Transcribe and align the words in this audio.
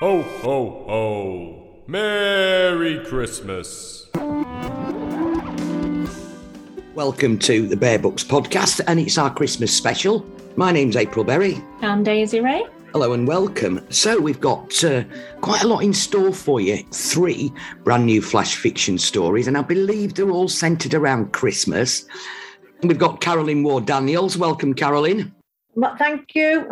Ho, 0.00 0.22
ho, 0.22 0.84
ho. 0.86 1.82
Merry 1.88 3.04
Christmas. 3.04 4.08
Welcome 6.94 7.36
to 7.40 7.66
the 7.66 7.76
Bear 7.76 7.98
Books 7.98 8.22
podcast, 8.22 8.80
and 8.86 9.00
it's 9.00 9.18
our 9.18 9.34
Christmas 9.34 9.76
special. 9.76 10.24
My 10.54 10.70
name's 10.70 10.94
April 10.94 11.24
Berry. 11.24 11.60
I'm 11.80 12.04
Daisy 12.04 12.38
Ray. 12.38 12.64
Hello 12.92 13.12
and 13.12 13.26
welcome. 13.26 13.84
So, 13.90 14.20
we've 14.20 14.40
got 14.40 14.84
uh, 14.84 15.02
quite 15.40 15.64
a 15.64 15.66
lot 15.66 15.82
in 15.82 15.92
store 15.92 16.32
for 16.32 16.60
you. 16.60 16.84
Three 16.92 17.52
brand 17.82 18.06
new 18.06 18.22
flash 18.22 18.54
fiction 18.54 18.98
stories, 18.98 19.48
and 19.48 19.58
I 19.58 19.62
believe 19.62 20.14
they're 20.14 20.30
all 20.30 20.46
centered 20.46 20.94
around 20.94 21.32
Christmas. 21.32 22.06
We've 22.84 23.00
got 23.00 23.20
Carolyn 23.20 23.64
Ward 23.64 23.86
Daniels. 23.86 24.38
Welcome, 24.38 24.74
Carolyn. 24.74 25.34
Well, 25.74 25.96
thank 25.96 26.36
you. 26.36 26.70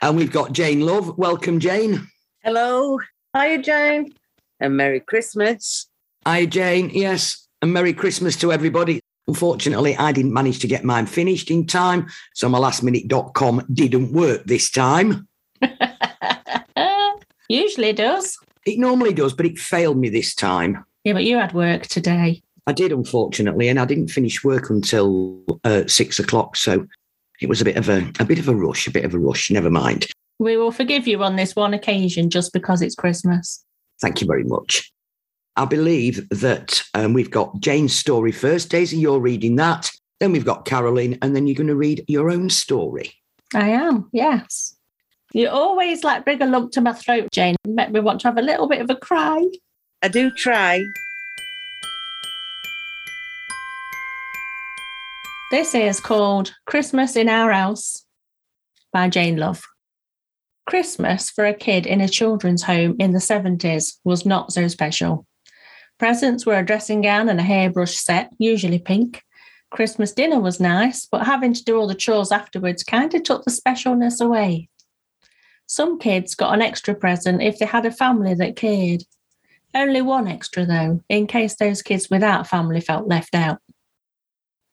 And 0.00 0.16
we've 0.16 0.30
got 0.30 0.52
Jane 0.52 0.82
Love. 0.82 1.18
Welcome, 1.18 1.58
Jane. 1.58 2.06
Hello 2.46 3.00
Hiya, 3.36 3.58
Jane. 3.60 4.14
and 4.60 4.76
Merry 4.76 5.00
Christmas. 5.00 5.88
Hi, 6.24 6.46
Jane. 6.46 6.90
Yes, 6.90 7.48
and 7.60 7.72
Merry 7.72 7.92
Christmas 7.92 8.36
to 8.36 8.52
everybody. 8.52 9.00
Unfortunately, 9.26 9.96
I 9.96 10.12
didn't 10.12 10.32
manage 10.32 10.60
to 10.60 10.68
get 10.68 10.84
mine 10.84 11.06
finished 11.06 11.50
in 11.50 11.66
time, 11.66 12.06
so 12.34 12.48
my 12.48 12.60
lastminute.com 12.60 13.66
didn't 13.72 14.12
work 14.12 14.44
this 14.44 14.70
time. 14.70 15.26
Usually 17.48 17.92
does. 17.92 18.38
It 18.64 18.78
normally 18.78 19.12
does, 19.12 19.32
but 19.34 19.46
it 19.46 19.58
failed 19.58 19.98
me 19.98 20.08
this 20.08 20.32
time. 20.32 20.84
Yeah, 21.02 21.14
but 21.14 21.24
you 21.24 21.38
had 21.38 21.52
work 21.52 21.88
today. 21.88 22.44
I 22.68 22.72
did, 22.72 22.92
unfortunately, 22.92 23.66
and 23.66 23.80
I 23.80 23.86
didn't 23.86 24.12
finish 24.12 24.44
work 24.44 24.70
until 24.70 25.42
uh, 25.64 25.88
six 25.88 26.20
o'clock. 26.20 26.54
So 26.54 26.86
it 27.40 27.48
was 27.48 27.60
a 27.60 27.64
bit 27.64 27.76
of 27.76 27.88
a 27.88 28.08
a 28.20 28.24
bit 28.24 28.38
of 28.38 28.48
a 28.48 28.54
rush, 28.54 28.86
a 28.86 28.92
bit 28.92 29.04
of 29.04 29.14
a 29.14 29.18
rush. 29.18 29.50
Never 29.50 29.68
mind. 29.68 30.06
We 30.38 30.56
will 30.56 30.72
forgive 30.72 31.06
you 31.06 31.22
on 31.22 31.36
this 31.36 31.56
one 31.56 31.72
occasion 31.72 32.30
just 32.30 32.52
because 32.52 32.82
it's 32.82 32.94
Christmas. 32.94 33.64
Thank 34.00 34.20
you 34.20 34.26
very 34.26 34.44
much. 34.44 34.92
I 35.56 35.64
believe 35.64 36.28
that 36.28 36.82
um, 36.92 37.14
we've 37.14 37.30
got 37.30 37.58
Jane's 37.60 37.96
story 37.96 38.32
first. 38.32 38.70
Daisy, 38.70 38.98
you're 38.98 39.20
reading 39.20 39.56
that. 39.56 39.90
Then 40.20 40.32
we've 40.32 40.44
got 40.44 40.66
Caroline, 40.66 41.18
and 41.22 41.34
then 41.34 41.46
you're 41.46 41.56
going 41.56 41.66
to 41.68 41.74
read 41.76 42.04
your 42.08 42.30
own 42.30 42.50
story. 42.50 43.14
I 43.54 43.68
am, 43.68 44.08
yes. 44.12 44.76
You 45.32 45.48
always 45.48 46.04
like 46.04 46.24
bring 46.24 46.42
a 46.42 46.46
lump 46.46 46.72
to 46.72 46.80
my 46.80 46.92
throat, 46.92 47.28
Jane. 47.32 47.56
Make 47.66 47.90
me 47.90 48.00
want 48.00 48.20
to 48.22 48.28
have 48.28 48.38
a 48.38 48.42
little 48.42 48.68
bit 48.68 48.80
of 48.80 48.90
a 48.90 48.96
cry. 48.96 49.46
I 50.02 50.08
do 50.08 50.30
try. 50.30 50.84
This 55.50 55.74
is 55.74 56.00
called 56.00 56.54
Christmas 56.66 57.16
in 57.16 57.28
Our 57.28 57.52
House 57.52 58.04
by 58.92 59.08
Jane 59.08 59.36
Love. 59.36 59.62
Christmas 60.66 61.30
for 61.30 61.46
a 61.46 61.54
kid 61.54 61.86
in 61.86 62.00
a 62.00 62.08
children's 62.08 62.64
home 62.64 62.96
in 62.98 63.12
the 63.12 63.20
70s 63.20 63.98
was 64.02 64.26
not 64.26 64.52
so 64.52 64.66
special. 64.66 65.24
Presents 65.98 66.44
were 66.44 66.58
a 66.58 66.64
dressing 66.64 67.00
gown 67.00 67.28
and 67.28 67.38
a 67.38 67.44
hairbrush 67.44 67.96
set, 67.96 68.30
usually 68.38 68.80
pink. 68.80 69.22
Christmas 69.70 70.12
dinner 70.12 70.40
was 70.40 70.60
nice, 70.60 71.06
but 71.06 71.24
having 71.24 71.54
to 71.54 71.64
do 71.64 71.78
all 71.78 71.86
the 71.86 71.94
chores 71.94 72.32
afterwards 72.32 72.82
kind 72.82 73.14
of 73.14 73.22
took 73.22 73.44
the 73.44 73.50
specialness 73.50 74.20
away. 74.20 74.68
Some 75.66 75.98
kids 75.98 76.34
got 76.34 76.52
an 76.52 76.62
extra 76.62 76.94
present 76.94 77.42
if 77.42 77.58
they 77.58 77.66
had 77.66 77.86
a 77.86 77.90
family 77.90 78.34
that 78.34 78.56
cared. 78.56 79.04
Only 79.72 80.02
one 80.02 80.26
extra, 80.26 80.66
though, 80.66 81.02
in 81.08 81.26
case 81.26 81.56
those 81.56 81.82
kids 81.82 82.10
without 82.10 82.46
family 82.46 82.80
felt 82.80 83.08
left 83.08 83.34
out. 83.34 83.58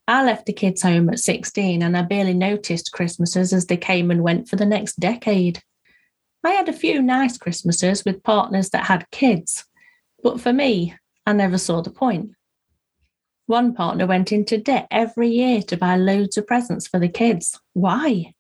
I 0.07 0.23
left 0.23 0.47
the 0.47 0.53
kids 0.53 0.81
home 0.81 1.09
at 1.09 1.19
16 1.19 1.81
and 1.81 1.95
I 1.95 2.01
barely 2.01 2.33
noticed 2.33 2.91
Christmases 2.91 3.53
as 3.53 3.67
they 3.67 3.77
came 3.77 4.11
and 4.11 4.23
went 4.23 4.49
for 4.49 4.55
the 4.55 4.65
next 4.65 4.99
decade. 4.99 5.61
I 6.43 6.51
had 6.51 6.67
a 6.67 6.73
few 6.73 7.01
nice 7.01 7.37
Christmases 7.37 8.03
with 8.03 8.23
partners 8.23 8.69
that 8.71 8.85
had 8.85 9.09
kids, 9.11 9.65
but 10.21 10.41
for 10.41 10.51
me, 10.51 10.95
I 11.25 11.33
never 11.33 11.57
saw 11.57 11.81
the 11.81 11.89
point. 11.89 12.31
One 13.45 13.73
partner 13.73 14.05
went 14.07 14.31
into 14.31 14.57
debt 14.57 14.87
every 14.91 15.29
year 15.29 15.61
to 15.63 15.77
buy 15.77 15.95
loads 15.95 16.37
of 16.37 16.47
presents 16.47 16.87
for 16.87 16.99
the 16.99 17.09
kids. 17.09 17.59
Why? 17.73 18.33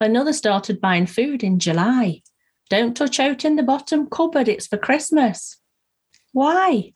Another 0.00 0.32
started 0.32 0.80
buying 0.80 1.06
food 1.06 1.42
in 1.44 1.58
July. 1.58 2.22
Don't 2.70 2.96
touch 2.96 3.20
out 3.20 3.44
in 3.44 3.56
the 3.56 3.62
bottom 3.62 4.08
cupboard, 4.08 4.48
it's 4.48 4.66
for 4.66 4.78
Christmas. 4.78 5.58
Why? 6.32 6.92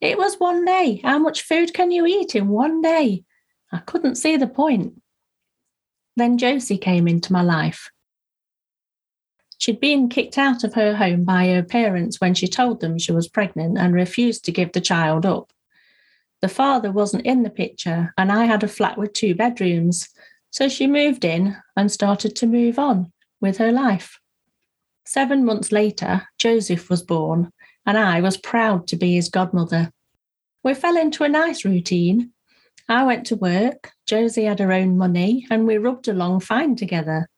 It 0.00 0.18
was 0.18 0.36
one 0.36 0.64
day. 0.64 1.00
How 1.02 1.18
much 1.18 1.42
food 1.42 1.74
can 1.74 1.90
you 1.90 2.06
eat 2.06 2.34
in 2.36 2.48
one 2.48 2.80
day? 2.80 3.24
I 3.72 3.78
couldn't 3.78 4.16
see 4.16 4.36
the 4.36 4.46
point. 4.46 5.00
Then 6.16 6.38
Josie 6.38 6.78
came 6.78 7.08
into 7.08 7.32
my 7.32 7.42
life. 7.42 7.90
She'd 9.58 9.80
been 9.80 10.08
kicked 10.08 10.38
out 10.38 10.62
of 10.62 10.74
her 10.74 10.94
home 10.94 11.24
by 11.24 11.48
her 11.48 11.62
parents 11.62 12.20
when 12.20 12.34
she 12.34 12.46
told 12.46 12.80
them 12.80 12.98
she 12.98 13.12
was 13.12 13.28
pregnant 13.28 13.76
and 13.76 13.92
refused 13.92 14.44
to 14.44 14.52
give 14.52 14.72
the 14.72 14.80
child 14.80 15.26
up. 15.26 15.52
The 16.40 16.48
father 16.48 16.92
wasn't 16.92 17.26
in 17.26 17.42
the 17.42 17.50
picture, 17.50 18.14
and 18.16 18.30
I 18.30 18.44
had 18.44 18.62
a 18.62 18.68
flat 18.68 18.96
with 18.96 19.12
two 19.12 19.34
bedrooms, 19.34 20.08
so 20.50 20.68
she 20.68 20.86
moved 20.86 21.24
in 21.24 21.56
and 21.76 21.90
started 21.90 22.36
to 22.36 22.46
move 22.46 22.78
on 22.78 23.12
with 23.40 23.58
her 23.58 23.72
life. 23.72 24.20
Seven 25.04 25.44
months 25.44 25.72
later, 25.72 26.28
Joseph 26.38 26.88
was 26.88 27.02
born, 27.02 27.50
and 27.84 27.98
I 27.98 28.20
was 28.20 28.36
proud 28.36 28.86
to 28.88 28.96
be 28.96 29.14
his 29.14 29.28
godmother. 29.28 29.90
We 30.62 30.74
fell 30.74 30.96
into 30.96 31.24
a 31.24 31.28
nice 31.28 31.64
routine. 31.64 32.30
I 32.88 33.04
went 33.04 33.26
to 33.26 33.36
work, 33.36 33.90
Josie 34.06 34.44
had 34.44 34.60
her 34.60 34.72
own 34.72 34.96
money, 34.96 35.46
and 35.50 35.66
we 35.66 35.78
rubbed 35.78 36.06
along 36.06 36.40
fine 36.40 36.76
together. 36.76 37.28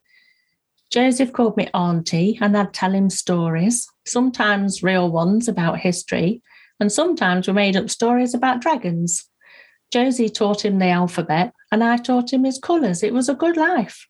Joseph 0.90 1.32
called 1.32 1.56
me 1.56 1.68
Auntie, 1.72 2.36
and 2.40 2.56
I'd 2.56 2.74
tell 2.74 2.92
him 2.92 3.10
stories, 3.10 3.88
sometimes 4.04 4.82
real 4.82 5.08
ones 5.08 5.46
about 5.46 5.78
history, 5.78 6.42
and 6.80 6.90
sometimes 6.90 7.46
we 7.46 7.52
made 7.52 7.76
up 7.76 7.88
stories 7.88 8.34
about 8.34 8.60
dragons. 8.60 9.28
Josie 9.92 10.28
taught 10.28 10.64
him 10.64 10.78
the 10.78 10.88
alphabet, 10.88 11.52
and 11.70 11.84
I 11.84 11.96
taught 11.96 12.32
him 12.32 12.44
his 12.44 12.58
colours. 12.58 13.04
It 13.04 13.14
was 13.14 13.28
a 13.28 13.34
good 13.34 13.56
life. 13.56 14.08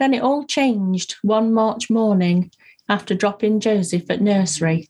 Then 0.00 0.14
it 0.14 0.22
all 0.22 0.44
changed 0.44 1.16
one 1.22 1.52
March 1.52 1.88
morning 1.88 2.50
after 2.88 3.14
dropping 3.14 3.60
Joseph 3.60 4.10
at 4.10 4.20
nursery. 4.20 4.88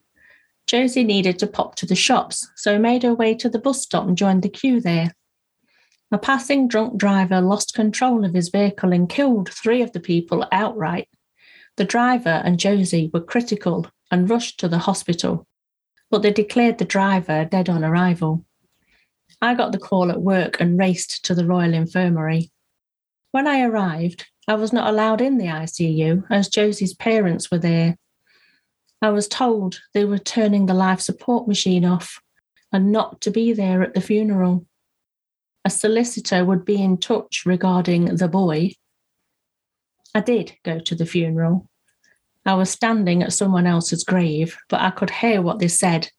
Josie 0.66 1.04
needed 1.04 1.38
to 1.40 1.46
pop 1.46 1.74
to 1.76 1.86
the 1.86 1.94
shops, 1.94 2.48
so 2.56 2.78
made 2.78 3.02
her 3.02 3.14
way 3.14 3.34
to 3.34 3.50
the 3.50 3.58
bus 3.58 3.82
stop 3.82 4.06
and 4.06 4.16
joined 4.16 4.42
the 4.42 4.48
queue 4.48 4.80
there. 4.80 5.14
A 6.12 6.18
passing 6.18 6.68
drunk 6.68 6.98
driver 6.98 7.40
lost 7.40 7.72
control 7.72 8.26
of 8.26 8.34
his 8.34 8.50
vehicle 8.50 8.92
and 8.92 9.08
killed 9.08 9.48
three 9.48 9.80
of 9.80 9.92
the 9.92 10.00
people 10.00 10.46
outright. 10.52 11.08
The 11.78 11.86
driver 11.86 12.42
and 12.44 12.60
Josie 12.60 13.10
were 13.14 13.22
critical 13.22 13.86
and 14.10 14.28
rushed 14.28 14.60
to 14.60 14.68
the 14.68 14.80
hospital, 14.80 15.46
but 16.10 16.20
they 16.20 16.30
declared 16.30 16.76
the 16.76 16.84
driver 16.84 17.46
dead 17.46 17.70
on 17.70 17.82
arrival. 17.82 18.44
I 19.40 19.54
got 19.54 19.72
the 19.72 19.78
call 19.78 20.10
at 20.10 20.20
work 20.20 20.60
and 20.60 20.78
raced 20.78 21.24
to 21.24 21.34
the 21.34 21.46
Royal 21.46 21.72
Infirmary. 21.72 22.50
When 23.30 23.46
I 23.46 23.62
arrived, 23.62 24.26
I 24.46 24.56
was 24.56 24.70
not 24.70 24.90
allowed 24.90 25.22
in 25.22 25.38
the 25.38 25.46
ICU 25.46 26.24
as 26.28 26.50
Josie's 26.50 26.92
parents 26.92 27.50
were 27.50 27.58
there. 27.58 27.96
I 29.00 29.08
was 29.08 29.28
told 29.28 29.80
they 29.94 30.04
were 30.04 30.18
turning 30.18 30.66
the 30.66 30.74
life 30.74 31.00
support 31.00 31.48
machine 31.48 31.86
off 31.86 32.20
and 32.70 32.92
not 32.92 33.22
to 33.22 33.30
be 33.30 33.54
there 33.54 33.82
at 33.82 33.94
the 33.94 34.02
funeral. 34.02 34.66
A 35.64 35.70
solicitor 35.70 36.44
would 36.44 36.64
be 36.64 36.82
in 36.82 36.98
touch 36.98 37.44
regarding 37.46 38.16
the 38.16 38.28
boy. 38.28 38.72
I 40.14 40.20
did 40.20 40.52
go 40.64 40.80
to 40.80 40.94
the 40.94 41.06
funeral. 41.06 41.68
I 42.44 42.54
was 42.54 42.70
standing 42.70 43.22
at 43.22 43.32
someone 43.32 43.66
else's 43.66 44.02
grave, 44.02 44.58
but 44.68 44.80
I 44.80 44.90
could 44.90 45.10
hear 45.10 45.40
what 45.40 45.60
they 45.60 45.68
said. 45.68 46.10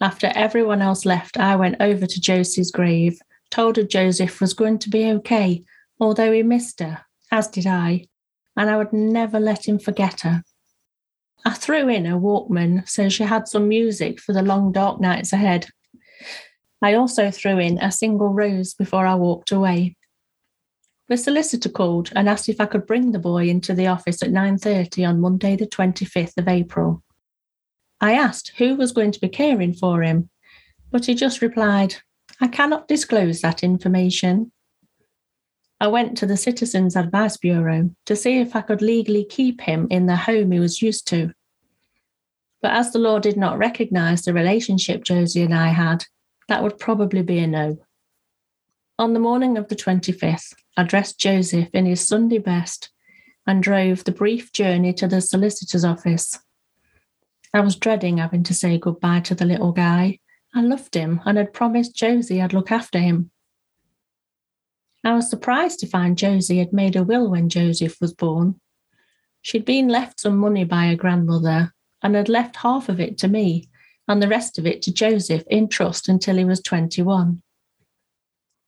After 0.00 0.30
everyone 0.34 0.82
else 0.82 1.06
left, 1.06 1.38
I 1.38 1.56
went 1.56 1.76
over 1.80 2.06
to 2.06 2.20
Josie's 2.20 2.70
grave, 2.70 3.18
told 3.50 3.76
her 3.76 3.82
Joseph 3.82 4.40
was 4.40 4.52
going 4.52 4.78
to 4.80 4.90
be 4.90 5.06
okay, 5.12 5.64
although 5.98 6.32
he 6.32 6.42
missed 6.42 6.80
her, 6.80 7.06
as 7.30 7.48
did 7.48 7.66
I, 7.66 8.06
and 8.56 8.68
I 8.68 8.76
would 8.76 8.92
never 8.92 9.40
let 9.40 9.66
him 9.66 9.78
forget 9.78 10.20
her. 10.20 10.42
I 11.46 11.54
threw 11.54 11.88
in 11.88 12.06
a 12.06 12.18
Walkman 12.18 12.88
so 12.88 13.08
she 13.08 13.22
had 13.24 13.48
some 13.48 13.68
music 13.68 14.20
for 14.20 14.32
the 14.32 14.42
long 14.42 14.72
dark 14.72 15.00
nights 15.00 15.32
ahead. 15.32 15.68
I 16.84 16.96
also 16.96 17.30
threw 17.30 17.58
in 17.58 17.78
a 17.78 17.90
single 17.90 18.28
rose 18.28 18.74
before 18.74 19.06
I 19.06 19.14
walked 19.14 19.52
away. 19.52 19.96
The 21.08 21.16
solicitor 21.16 21.70
called 21.70 22.12
and 22.14 22.28
asked 22.28 22.50
if 22.50 22.60
I 22.60 22.66
could 22.66 22.86
bring 22.86 23.12
the 23.12 23.18
boy 23.18 23.48
into 23.48 23.72
the 23.72 23.86
office 23.86 24.22
at 24.22 24.28
9:30 24.28 25.08
on 25.08 25.18
Monday 25.18 25.56
the 25.56 25.66
25th 25.66 26.36
of 26.36 26.46
April. 26.46 27.02
I 28.02 28.12
asked 28.12 28.52
who 28.58 28.76
was 28.76 28.92
going 28.92 29.12
to 29.12 29.20
be 29.20 29.30
caring 29.30 29.72
for 29.72 30.02
him, 30.02 30.28
but 30.90 31.06
he 31.06 31.14
just 31.14 31.40
replied, 31.40 31.94
I 32.38 32.48
cannot 32.48 32.86
disclose 32.86 33.40
that 33.40 33.64
information. 33.64 34.52
I 35.80 35.86
went 35.86 36.18
to 36.18 36.26
the 36.26 36.36
Citizens 36.36 36.96
Advice 36.96 37.38
Bureau 37.38 37.88
to 38.04 38.14
see 38.14 38.40
if 38.40 38.54
I 38.54 38.60
could 38.60 38.82
legally 38.82 39.24
keep 39.24 39.62
him 39.62 39.86
in 39.90 40.04
the 40.04 40.16
home 40.16 40.52
he 40.52 40.60
was 40.60 40.82
used 40.82 41.08
to. 41.08 41.32
But 42.60 42.72
as 42.72 42.92
the 42.92 42.98
law 42.98 43.20
did 43.20 43.38
not 43.38 43.56
recognise 43.56 44.20
the 44.20 44.34
relationship 44.34 45.02
Josie 45.02 45.44
and 45.44 45.54
I 45.54 45.68
had, 45.68 46.04
that 46.48 46.62
would 46.62 46.78
probably 46.78 47.22
be 47.22 47.38
a 47.38 47.46
no. 47.46 47.78
On 48.98 49.12
the 49.12 49.20
morning 49.20 49.58
of 49.58 49.68
the 49.68 49.76
25th, 49.76 50.54
I 50.76 50.84
dressed 50.84 51.18
Joseph 51.18 51.68
in 51.72 51.86
his 51.86 52.06
Sunday 52.06 52.38
best 52.38 52.90
and 53.46 53.62
drove 53.62 54.04
the 54.04 54.12
brief 54.12 54.52
journey 54.52 54.92
to 54.94 55.06
the 55.08 55.20
solicitor's 55.20 55.84
office. 55.84 56.38
I 57.52 57.60
was 57.60 57.76
dreading 57.76 58.18
having 58.18 58.42
to 58.44 58.54
say 58.54 58.78
goodbye 58.78 59.20
to 59.20 59.34
the 59.34 59.44
little 59.44 59.72
guy. 59.72 60.20
I 60.54 60.62
loved 60.62 60.94
him 60.94 61.20
and 61.24 61.38
had 61.38 61.52
promised 61.52 61.96
Josie 61.96 62.40
I'd 62.40 62.52
look 62.52 62.70
after 62.70 62.98
him. 62.98 63.30
I 65.02 65.14
was 65.14 65.28
surprised 65.28 65.80
to 65.80 65.86
find 65.86 66.16
Josie 66.16 66.58
had 66.58 66.72
made 66.72 66.96
a 66.96 67.02
will 67.02 67.30
when 67.30 67.48
Joseph 67.48 68.00
was 68.00 68.14
born. 68.14 68.60
She'd 69.42 69.64
been 69.64 69.88
left 69.88 70.20
some 70.20 70.38
money 70.38 70.64
by 70.64 70.86
her 70.86 70.96
grandmother 70.96 71.74
and 72.02 72.14
had 72.14 72.28
left 72.28 72.56
half 72.56 72.88
of 72.88 73.00
it 73.00 73.18
to 73.18 73.28
me 73.28 73.68
and 74.08 74.22
the 74.22 74.28
rest 74.28 74.58
of 74.58 74.66
it 74.66 74.82
to 74.82 74.92
Joseph 74.92 75.44
in 75.48 75.68
trust 75.68 76.08
until 76.08 76.36
he 76.36 76.44
was 76.44 76.60
21. 76.60 77.42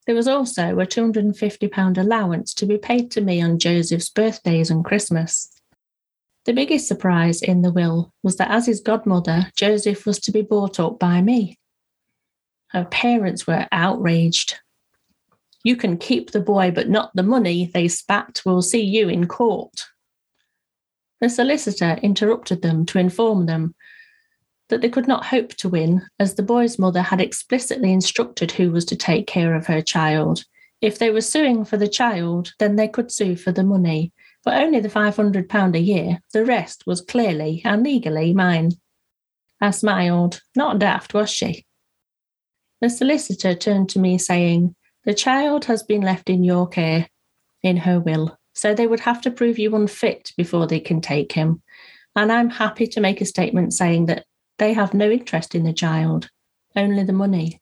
There 0.06 0.15
was 0.15 0.29
also 0.29 0.79
a 0.79 0.87
£250 0.87 1.99
allowance 1.99 2.55
to 2.55 2.67
be 2.67 2.79
paid 2.79 3.11
to 3.12 3.21
me 3.21 3.43
on 3.43 3.59
Joseph's 3.59 4.09
birthdays 4.09 4.71
and 4.71 4.85
Christmas. 4.85 5.53
The 6.44 6.53
biggest 6.53 6.87
surprise 6.87 7.43
in 7.43 7.62
the 7.62 7.73
will 7.73 8.12
was 8.23 8.37
that 8.37 8.50
as 8.50 8.67
his 8.67 8.81
godmother, 8.81 9.50
Joseph 9.56 10.06
was 10.06 10.21
to 10.21 10.31
be 10.31 10.43
brought 10.43 10.79
up 10.79 11.00
by 11.00 11.21
me. 11.21 11.59
Her 12.69 12.85
parents 12.85 13.49
were 13.49 13.67
outraged. 13.73 14.61
You 15.65 15.75
can 15.75 15.99
keep 15.99 16.31
the 16.31 16.41
boy, 16.41 16.71
but 16.71 16.88
not 16.88 17.11
the 17.15 17.25
money, 17.25 17.67
they 17.75 17.88
spat. 17.88 18.43
We'll 18.47 18.62
see 18.62 18.83
you 18.83 19.09
in 19.09 19.27
court. 19.27 19.87
The 21.21 21.29
solicitor 21.29 21.99
interrupted 22.00 22.62
them 22.62 22.87
to 22.87 23.00
inform 23.00 23.47
them 23.47 23.75
that 24.69 24.81
they 24.81 24.89
could 24.89 25.07
not 25.07 25.27
hope 25.27 25.51
to 25.57 25.69
win, 25.69 26.03
as 26.19 26.35
the 26.35 26.43
boy's 26.43 26.79
mother 26.79 27.03
had 27.03 27.21
explicitly 27.21 27.93
instructed 27.93 28.53
who 28.53 28.71
was 28.71 28.85
to 28.87 28.97
take 28.97 29.27
care 29.27 29.55
of 29.55 29.67
her 29.67 29.81
child. 29.81 30.45
If 30.81 30.99
they 30.99 31.11
were 31.11 31.21
suing 31.21 31.65
for 31.65 31.77
the 31.77 31.89
child, 31.89 32.53
then 32.59 32.77
they 32.77 32.89
could 32.89 33.11
sue 33.11 33.37
for 33.37 33.53
the 33.53 33.65
money, 33.65 34.13
but 34.45 34.55
only 34.63 34.81
the 34.81 34.89
£500 34.89 35.75
a 35.75 35.81
year. 35.81 36.21
The 36.33 36.45
rest 36.45 36.85
was 36.87 37.01
clearly 37.01 37.63
and 37.65 37.83
legally 37.83 38.35
mine. 38.35 38.73
I 39.61 39.71
smiled. 39.71 40.43
Not 40.55 40.79
daft, 40.79 41.15
was 41.15 41.31
she? 41.31 41.65
The 42.81 42.91
solicitor 42.91 43.55
turned 43.55 43.89
to 43.91 43.99
me, 43.99 44.19
saying, 44.19 44.75
The 45.05 45.15
child 45.15 45.65
has 45.65 45.83
been 45.83 46.03
left 46.03 46.29
in 46.29 46.45
your 46.45 46.69
care, 46.69 47.09
in 47.62 47.79
her 47.79 47.99
will, 47.99 48.37
so 48.55 48.75
they 48.75 48.87
would 48.87 49.01
have 49.01 49.23
to 49.23 49.31
prove 49.31 49.59
you 49.59 49.75
unfit 49.75 50.33
before 50.37 50.67
they 50.67 50.81
can 50.81 51.01
take 51.01 51.33
him. 51.33 51.62
And 52.15 52.31
I'm 52.31 52.51
happy 52.51 52.87
to 52.89 53.01
make 53.01 53.21
a 53.21 53.27
statement 53.27 53.73
saying 53.73 54.07
that 54.07 54.27
they 54.58 54.73
have 54.73 54.94
no 54.94 55.11
interest 55.11 55.55
in 55.55 55.64
the 55.64 55.73
child, 55.73 56.31
only 56.75 57.03
the 57.03 57.12
money. 57.12 57.61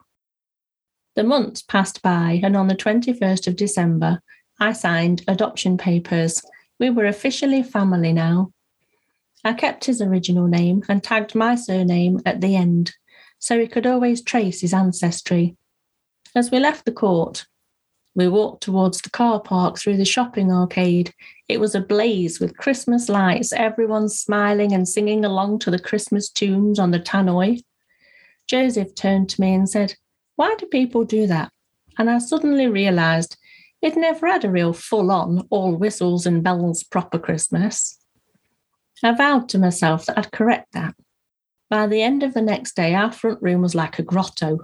The 1.16 1.24
months 1.24 1.62
passed 1.62 2.02
by, 2.02 2.40
and 2.42 2.56
on 2.56 2.68
the 2.68 2.74
21st 2.74 3.46
of 3.46 3.56
December, 3.56 4.20
I 4.60 4.72
signed 4.72 5.22
adoption 5.28 5.76
papers. 5.76 6.42
We 6.78 6.90
were 6.90 7.06
officially 7.06 7.62
family 7.62 8.12
now. 8.12 8.52
I 9.44 9.52
kept 9.52 9.84
his 9.84 10.00
original 10.00 10.46
name 10.46 10.82
and 10.88 11.02
tagged 11.02 11.34
my 11.34 11.54
surname 11.54 12.20
at 12.24 12.40
the 12.40 12.56
end, 12.56 12.94
so 13.38 13.58
he 13.58 13.66
could 13.66 13.86
always 13.86 14.22
trace 14.22 14.60
his 14.60 14.74
ancestry. 14.74 15.56
As 16.34 16.50
we 16.50 16.58
left 16.58 16.84
the 16.84 16.92
court, 16.92 17.46
we 18.14 18.28
walked 18.28 18.62
towards 18.62 19.00
the 19.00 19.10
car 19.10 19.40
park 19.40 19.78
through 19.78 19.96
the 19.96 20.04
shopping 20.04 20.52
arcade. 20.52 21.12
It 21.48 21.58
was 21.58 21.74
ablaze 21.74 22.38
with 22.38 22.56
Christmas 22.56 23.08
lights, 23.08 23.52
everyone 23.52 24.08
smiling 24.08 24.72
and 24.72 24.88
singing 24.88 25.24
along 25.24 25.58
to 25.60 25.70
the 25.70 25.78
Christmas 25.78 26.30
tunes 26.30 26.78
on 26.78 26.92
the 26.92 27.00
tannoy. 27.00 27.62
Joseph 28.46 28.94
turned 28.94 29.30
to 29.30 29.40
me 29.40 29.52
and 29.54 29.68
said, 29.68 29.94
Why 30.36 30.54
do 30.58 30.66
people 30.66 31.04
do 31.04 31.26
that? 31.26 31.50
And 31.98 32.08
I 32.08 32.18
suddenly 32.18 32.68
realised 32.68 33.36
he'd 33.80 33.96
never 33.96 34.28
had 34.28 34.44
a 34.44 34.50
real 34.50 34.72
full 34.72 35.10
on, 35.10 35.46
all 35.50 35.74
whistles 35.74 36.24
and 36.24 36.42
bells 36.42 36.84
proper 36.84 37.18
Christmas. 37.18 37.98
I 39.02 39.12
vowed 39.12 39.48
to 39.50 39.58
myself 39.58 40.06
that 40.06 40.18
I'd 40.18 40.32
correct 40.32 40.72
that. 40.72 40.94
By 41.68 41.88
the 41.88 42.02
end 42.02 42.22
of 42.22 42.34
the 42.34 42.42
next 42.42 42.76
day, 42.76 42.94
our 42.94 43.10
front 43.10 43.42
room 43.42 43.60
was 43.60 43.74
like 43.74 43.98
a 43.98 44.02
grotto 44.02 44.60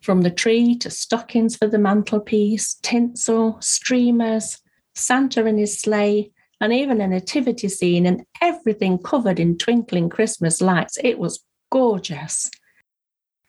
from 0.00 0.22
the 0.22 0.30
tree 0.30 0.74
to 0.76 0.90
stockings 0.90 1.56
for 1.56 1.66
the 1.66 1.78
mantelpiece, 1.78 2.74
tinsel, 2.82 3.58
streamers, 3.60 4.58
Santa 4.94 5.46
in 5.46 5.58
his 5.58 5.78
sleigh, 5.78 6.30
and 6.60 6.72
even 6.72 7.00
a 7.00 7.08
nativity 7.08 7.68
scene, 7.68 8.06
and 8.06 8.24
everything 8.42 8.98
covered 8.98 9.40
in 9.40 9.56
twinkling 9.56 10.08
Christmas 10.08 10.60
lights. 10.60 10.98
It 11.02 11.18
was 11.18 11.44
gorgeous. 11.70 12.50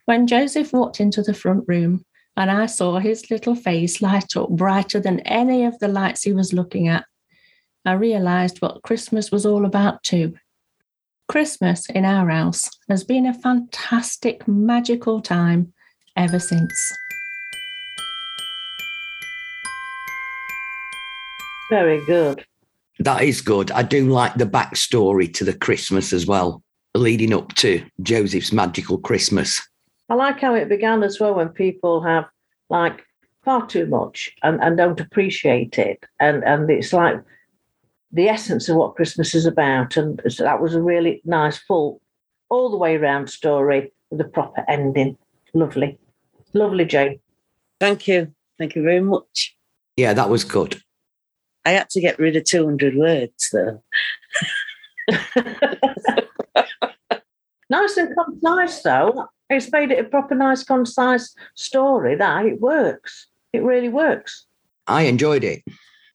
When 0.06 0.28
Joseph 0.28 0.74
walked 0.74 1.00
into 1.00 1.22
the 1.22 1.34
front 1.34 1.66
room, 1.68 2.06
and 2.38 2.50
I 2.50 2.66
saw 2.66 3.00
his 3.00 3.30
little 3.30 3.56
face 3.56 4.02
light 4.02 4.38
up 4.38 4.50
brighter 4.50 5.00
than 5.00 5.20
any 5.22 5.66
of 5.66 5.78
the 5.80 5.88
lights 5.88 6.24
he 6.24 6.34
was 6.34 6.54
looking 6.54 6.88
at, 6.88 7.06
I 7.86 7.94
realised 7.94 8.62
what 8.62 8.84
Christmas 8.84 9.32
was 9.32 9.46
all 9.46 9.66
about 9.66 10.04
too. 10.04 10.36
Christmas 11.28 11.90
in 11.90 12.06
our 12.06 12.30
house 12.30 12.70
has 12.90 13.04
been 13.04 13.26
a 13.26 13.34
fantastic, 13.34 14.48
magical 14.48 15.22
time 15.22 15.74
ever 16.16 16.40
since. 16.40 16.94
Very 21.70 22.06
good. 22.06 22.46
That 23.00 23.24
is 23.24 23.42
good. 23.42 23.72
I 23.72 23.84
do 23.84 24.10
like 24.10 24.36
the 24.36 24.46
backstory 24.46 25.34
to 25.36 25.46
the 25.46 25.54
Christmas 25.54 26.14
as 26.14 26.26
well, 26.28 26.62
leading 26.94 27.34
up 27.34 27.56
to 27.56 27.84
Joseph's 28.02 28.52
magical 28.52 28.98
Christmas. 28.98 29.62
I 30.10 30.16
like 30.16 30.40
how 30.40 30.54
it 30.54 30.70
began 30.70 31.02
as 31.04 31.20
well 31.20 31.36
when 31.36 31.50
people 31.50 32.02
have 32.02 32.26
like 32.70 33.06
far 33.44 33.66
too 33.66 33.86
much 33.86 34.36
and, 34.44 34.62
and 34.62 34.78
don't 34.78 35.00
appreciate 35.00 35.80
it. 35.80 36.04
And 36.20 36.44
and 36.44 36.70
it's 36.70 36.94
like 36.94 37.24
the 38.12 38.28
essence 38.28 38.68
of 38.68 38.76
what 38.76 38.96
Christmas 38.96 39.34
is 39.34 39.46
about. 39.46 39.98
And 39.98 40.22
so 40.28 40.44
that 40.44 40.62
was 40.62 40.76
a 40.76 40.82
really 40.82 41.22
nice, 41.24 41.58
full, 41.58 42.02
all 42.50 42.70
the 42.70 42.78
way 42.78 42.98
around 42.98 43.30
story 43.30 43.94
with 44.10 44.22
a 44.22 44.26
proper 44.26 44.66
ending. 44.68 45.18
Lovely. 45.54 45.98
Lovely, 46.54 46.86
Jane. 46.86 47.20
Thank 47.80 48.08
you. 48.08 48.34
Thank 48.58 48.76
you 48.76 48.84
very 48.84 49.02
much. 49.02 49.56
Yeah, 49.96 50.14
that 50.14 50.30
was 50.30 50.44
good. 50.44 50.82
I 51.66 51.72
had 51.72 51.90
to 51.92 52.02
get 52.02 52.20
rid 52.20 52.36
of 52.36 52.44
200 52.44 52.96
words, 52.96 53.50
though. 53.52 53.84
Nice 57.72 57.96
and 57.96 58.14
concise, 58.14 58.82
though. 58.82 59.30
It's 59.50 59.72
made 59.72 59.92
it 59.92 60.00
a 60.00 60.04
proper, 60.04 60.36
nice, 60.36 60.62
concise 60.62 61.34
story. 61.56 62.16
That 62.16 62.46
it 62.46 62.60
works. 62.60 63.28
It 63.54 63.64
really 63.64 63.88
works. 63.88 64.46
I 64.88 65.04
enjoyed 65.04 65.46
it. 65.46 65.64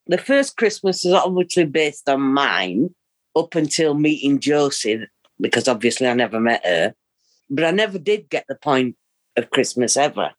The 0.06 0.19
first 0.19 0.59
Christmas 0.59 1.03
is 1.06 1.15
obviously 1.15 1.65
based 1.65 2.11
on 2.11 2.21
mine 2.21 2.95
up 3.35 3.55
until 3.55 3.95
meeting 3.95 4.38
Josie, 4.38 5.07
because 5.40 5.66
obviously 5.66 6.07
I 6.07 6.12
never 6.12 6.38
met 6.38 6.62
her. 6.66 6.95
But 7.49 7.64
I 7.64 7.71
never 7.71 7.99
did 7.99 8.28
get 8.28 8.45
the 8.49 8.57
point 8.57 8.97
of 9.37 9.50
Christmas 9.50 9.97
ever. 9.97 10.33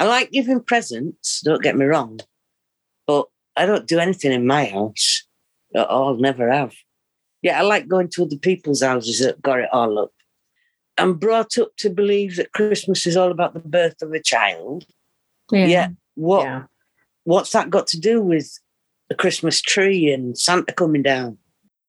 I 0.00 0.04
like 0.06 0.30
giving 0.30 0.60
presents, 0.60 1.40
don't 1.40 1.62
get 1.62 1.76
me 1.76 1.84
wrong, 1.84 2.20
but 3.06 3.26
I 3.56 3.66
don't 3.66 3.86
do 3.88 3.98
anything 3.98 4.32
in 4.32 4.46
my 4.46 4.66
house 4.66 5.24
at 5.74 5.88
all, 5.88 6.16
never 6.16 6.50
have. 6.50 6.72
Yeah, 7.42 7.58
I 7.58 7.62
like 7.62 7.88
going 7.88 8.08
to 8.10 8.24
other 8.24 8.36
people's 8.36 8.82
houses 8.82 9.20
that 9.20 9.42
got 9.42 9.60
it 9.60 9.68
all 9.72 9.98
up. 9.98 10.12
I'm 10.96 11.14
brought 11.14 11.58
up 11.58 11.76
to 11.78 11.90
believe 11.90 12.36
that 12.36 12.52
Christmas 12.52 13.06
is 13.06 13.16
all 13.16 13.30
about 13.30 13.54
the 13.54 13.60
birth 13.60 14.02
of 14.02 14.12
a 14.12 14.20
child. 14.22 14.84
Yeah. 15.50 15.90
What 16.14 16.42
Yeah. 16.44 16.64
what's 17.24 17.52
that 17.52 17.70
got 17.70 17.86
to 17.88 18.00
do 18.00 18.20
with 18.20 18.58
a 19.10 19.14
Christmas 19.14 19.60
tree 19.60 20.12
and 20.12 20.36
Santa 20.36 20.72
coming 20.72 21.02
down? 21.02 21.38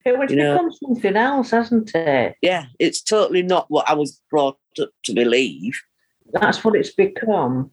It 0.05 0.17
would 0.17 0.29
become 0.29 0.71
something 0.71 1.17
else, 1.17 1.51
hasn't 1.51 1.93
it? 1.93 2.35
Yeah, 2.41 2.65
it's 2.79 3.01
totally 3.01 3.41
not 3.41 3.65
what 3.69 3.89
I 3.89 3.93
was 3.93 4.21
brought 4.29 4.57
up 4.79 4.89
to 5.03 5.13
believe. 5.13 5.79
That's 6.33 6.63
what 6.63 6.75
it's 6.75 6.91
become. 6.91 7.71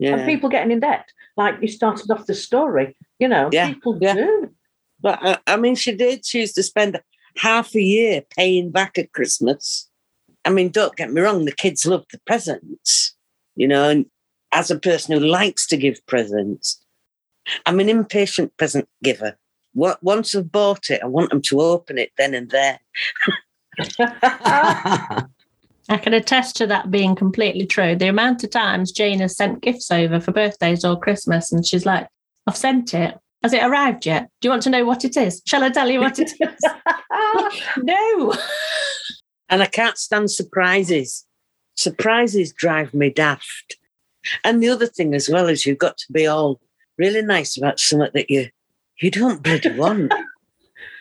And 0.00 0.20
Yeah. 0.20 0.26
people 0.26 0.48
getting 0.48 0.72
in 0.72 0.80
debt, 0.80 1.08
like 1.36 1.56
you 1.60 1.68
started 1.68 2.10
off 2.10 2.26
the 2.26 2.34
story. 2.34 2.96
You 3.18 3.28
know, 3.28 3.48
Yeah, 3.52 3.68
people 3.68 3.98
yeah. 4.00 4.14
do. 4.14 4.50
But 5.00 5.18
I, 5.22 5.38
I 5.46 5.56
mean, 5.56 5.74
she 5.76 5.94
did. 5.94 6.32
Used 6.32 6.54
to 6.56 6.62
spend 6.62 7.00
half 7.36 7.74
a 7.74 7.80
year 7.82 8.22
paying 8.36 8.70
back 8.70 8.98
at 8.98 9.12
Christmas. 9.12 9.88
I 10.44 10.50
mean, 10.50 10.70
don't 10.70 10.96
get 10.96 11.12
me 11.12 11.20
wrong, 11.20 11.44
the 11.44 11.52
kids 11.52 11.86
love 11.86 12.04
the 12.12 12.20
presents, 12.26 13.14
you 13.56 13.66
know, 13.66 13.88
and 13.88 14.06
as 14.52 14.70
a 14.70 14.78
person 14.78 15.14
who 15.14 15.26
likes 15.26 15.66
to 15.68 15.76
give 15.76 16.04
presents, 16.06 16.84
I'm 17.66 17.80
an 17.80 17.88
impatient 17.88 18.56
present 18.56 18.88
giver. 19.02 19.36
Once 19.74 20.34
I've 20.34 20.52
bought 20.52 20.90
it, 20.90 21.02
I 21.02 21.06
want 21.06 21.30
them 21.30 21.42
to 21.42 21.60
open 21.60 21.98
it 21.98 22.12
then 22.18 22.34
and 22.34 22.50
there. 22.50 22.78
I 25.88 25.98
can 25.98 26.14
attest 26.14 26.56
to 26.56 26.66
that 26.68 26.90
being 26.90 27.14
completely 27.14 27.66
true. 27.66 27.94
The 27.94 28.08
amount 28.08 28.42
of 28.42 28.50
times 28.50 28.92
Jane 28.92 29.20
has 29.20 29.36
sent 29.36 29.62
gifts 29.62 29.90
over 29.90 30.20
for 30.20 30.32
birthdays 30.32 30.84
or 30.84 30.98
Christmas, 30.98 31.52
and 31.52 31.64
she's 31.66 31.84
like, 31.84 32.08
I've 32.46 32.56
sent 32.56 32.94
it. 32.94 33.18
Has 33.42 33.52
it 33.52 33.62
arrived 33.62 34.06
yet? 34.06 34.30
Do 34.40 34.48
you 34.48 34.50
want 34.50 34.62
to 34.62 34.70
know 34.70 34.86
what 34.86 35.04
it 35.04 35.16
is? 35.18 35.42
Shall 35.46 35.62
I 35.62 35.68
tell 35.68 35.90
you 35.90 36.00
what 36.00 36.18
it 36.18 36.32
is? 36.40 36.64
no. 37.76 38.34
And 39.50 39.62
I 39.62 39.66
can't 39.66 39.98
stand 39.98 40.30
surprises. 40.30 41.26
Surprises 41.76 42.54
drive 42.54 42.94
me 42.94 43.10
daft. 43.10 43.76
And 44.42 44.62
the 44.62 44.70
other 44.70 44.86
thing 44.86 45.14
as 45.14 45.28
well 45.28 45.48
is 45.48 45.66
you've 45.66 45.76
got 45.76 45.98
to 45.98 46.12
be 46.12 46.26
all 46.26 46.58
really 46.96 47.20
nice 47.20 47.58
about 47.58 47.78
something 47.78 48.10
that 48.14 48.30
you 48.30 48.48
you 49.00 49.10
don't 49.10 49.42
bloody 49.42 49.70
want. 49.76 50.12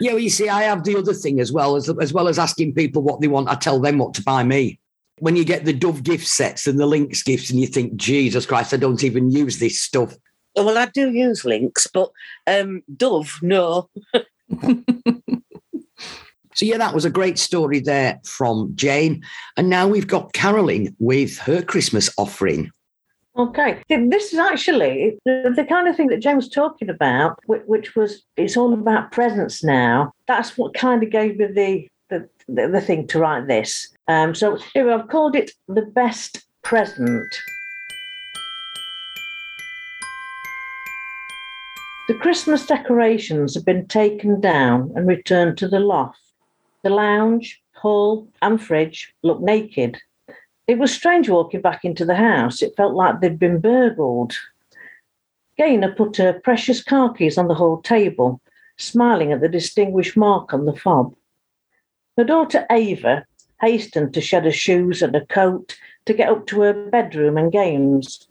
Yeah, 0.03 0.11
well, 0.11 0.19
you 0.19 0.29
see, 0.29 0.49
I 0.49 0.63
have 0.63 0.83
the 0.83 0.97
other 0.97 1.13
thing 1.13 1.39
as 1.39 1.53
well 1.53 1.77
as 1.77 1.89
as 2.01 2.11
well 2.11 2.27
as 2.27 2.37
asking 2.37 2.73
people 2.73 3.01
what 3.01 3.21
they 3.21 3.29
want. 3.29 3.47
I 3.47 3.55
tell 3.55 3.79
them 3.79 3.99
what 3.99 4.13
to 4.15 4.23
buy 4.23 4.43
me. 4.43 4.79
When 5.19 5.37
you 5.37 5.45
get 5.45 5.63
the 5.63 5.71
Dove 5.71 6.03
gift 6.03 6.27
sets 6.27 6.67
and 6.67 6.77
the 6.77 6.85
Lynx 6.85 7.23
gifts, 7.23 7.49
and 7.49 7.59
you 7.59 7.67
think, 7.67 7.95
Jesus 7.95 8.45
Christ, 8.45 8.73
I 8.73 8.77
don't 8.77 9.03
even 9.03 9.31
use 9.31 9.59
this 9.59 9.81
stuff. 9.81 10.13
Well, 10.57 10.77
I 10.77 10.87
do 10.87 11.09
use 11.11 11.45
Lynx, 11.45 11.87
but 11.87 12.11
um, 12.47 12.83
Dove, 12.97 13.39
no. 13.41 13.89
So 16.55 16.65
yeah, 16.65 16.77
that 16.77 16.93
was 16.93 17.05
a 17.05 17.09
great 17.09 17.39
story 17.39 17.79
there 17.79 18.19
from 18.25 18.73
Jane, 18.75 19.23
and 19.57 19.69
now 19.69 19.87
we've 19.87 20.07
got 20.07 20.33
Carolyn 20.33 20.95
with 20.99 21.37
her 21.39 21.63
Christmas 21.63 22.11
offering. 22.17 22.69
Okay, 23.35 23.81
this 23.89 24.31
is 24.31 24.37
actually 24.37 25.17
the, 25.25 25.65
kind 25.67 25.87
of 25.87 25.95
thing 25.95 26.07
that 26.07 26.19
James 26.19 26.45
was 26.45 26.53
talking 26.53 26.87
about, 26.87 27.39
which, 27.47 27.95
was 27.95 28.23
it's 28.37 28.55
all 28.55 28.73
about 28.73 29.11
presence 29.11 29.63
now. 29.63 30.13
That's 30.27 30.55
what 30.55 30.75
kind 30.75 31.01
of 31.01 31.09
gave 31.09 31.37
me 31.37 31.47
the 31.47 31.87
the, 32.09 32.29
the, 32.47 32.67
the 32.67 32.81
thing 32.81 33.07
to 33.07 33.19
write 33.19 33.47
this. 33.47 33.89
Um, 34.07 34.35
so 34.35 34.59
I've 34.75 35.07
called 35.07 35.35
it 35.35 35.51
the 35.67 35.81
best 35.81 36.45
present. 36.61 37.25
The 42.07 42.13
Christmas 42.15 42.67
decorations 42.67 43.55
have 43.55 43.65
been 43.65 43.87
taken 43.87 44.41
down 44.41 44.91
and 44.95 45.07
returned 45.07 45.57
to 45.59 45.67
the 45.67 45.79
loft. 45.79 46.19
The 46.83 46.89
lounge, 46.89 47.61
hall, 47.73 48.27
and 48.41 48.61
fridge 48.61 49.11
look 49.23 49.41
naked. 49.41 49.97
It 50.67 50.77
was 50.77 50.93
strange 50.93 51.29
walking 51.29 51.61
back 51.61 51.83
into 51.83 52.05
the 52.05 52.15
house. 52.15 52.61
It 52.61 52.75
felt 52.77 52.93
like 52.93 53.19
they'd 53.19 53.39
been 53.39 53.59
burgled. 53.59 54.33
Gaynor 55.57 55.93
put 55.93 56.17
her 56.17 56.39
precious 56.39 56.81
car 56.81 57.13
keys 57.13 57.37
on 57.37 57.47
the 57.47 57.55
hall 57.55 57.81
table, 57.81 58.41
smiling 58.77 59.33
at 59.33 59.41
the 59.41 59.49
distinguished 59.49 60.15
mark 60.15 60.53
on 60.53 60.65
the 60.65 60.75
fob. 60.75 61.15
Her 62.17 62.23
daughter 62.23 62.65
Ava 62.71 63.25
hastened 63.61 64.13
to 64.13 64.21
shed 64.21 64.45
her 64.45 64.51
shoes 64.51 65.01
and 65.01 65.15
a 65.15 65.25
coat 65.25 65.77
to 66.05 66.13
get 66.13 66.29
up 66.29 66.47
to 66.47 66.61
her 66.61 66.73
bedroom 66.73 67.37
and 67.37 67.51
games. 67.51 68.27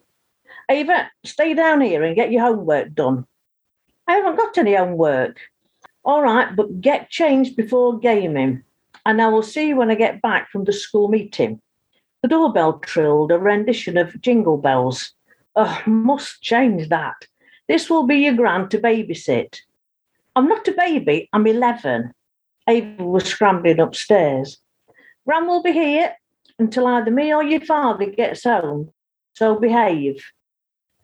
Ava, 0.70 1.10
stay 1.24 1.54
down 1.54 1.80
here 1.80 2.02
and 2.02 2.16
get 2.16 2.32
your 2.32 2.42
homework 2.42 2.94
done. 2.94 3.26
I 4.06 4.16
haven't 4.16 4.36
got 4.36 4.58
any 4.58 4.74
homework. 4.74 5.38
All 6.04 6.22
right, 6.22 6.54
but 6.56 6.80
get 6.80 7.10
changed 7.10 7.56
before 7.56 7.98
gaming, 7.98 8.64
and 9.06 9.20
I 9.20 9.28
will 9.28 9.42
see 9.42 9.68
you 9.68 9.76
when 9.76 9.90
I 9.90 9.94
get 9.94 10.22
back 10.22 10.50
from 10.50 10.64
the 10.64 10.72
school 10.72 11.08
meeting. 11.08 11.60
The 12.22 12.28
doorbell 12.28 12.78
trilled 12.78 13.32
a 13.32 13.38
rendition 13.38 13.96
of 13.96 14.20
Jingle 14.20 14.56
Bells. 14.56 15.12
Oh, 15.56 15.82
must 15.86 16.40
change 16.40 16.88
that. 16.88 17.26
This 17.68 17.90
will 17.90 18.04
be 18.04 18.16
your 18.16 18.34
grand 18.34 18.70
to 18.70 18.78
babysit. 18.78 19.58
I'm 20.36 20.48
not 20.48 20.66
a 20.68 20.72
baby, 20.72 21.28
I'm 21.32 21.46
11. 21.46 22.12
Ava 22.68 23.04
was 23.04 23.24
scrambling 23.24 23.80
upstairs. 23.80 24.58
Gran 25.26 25.46
will 25.46 25.62
be 25.62 25.72
here 25.72 26.14
until 26.58 26.86
either 26.86 27.10
me 27.10 27.34
or 27.34 27.42
your 27.42 27.60
father 27.60 28.06
gets 28.06 28.44
home, 28.44 28.92
so 29.34 29.56
behave. 29.56 30.24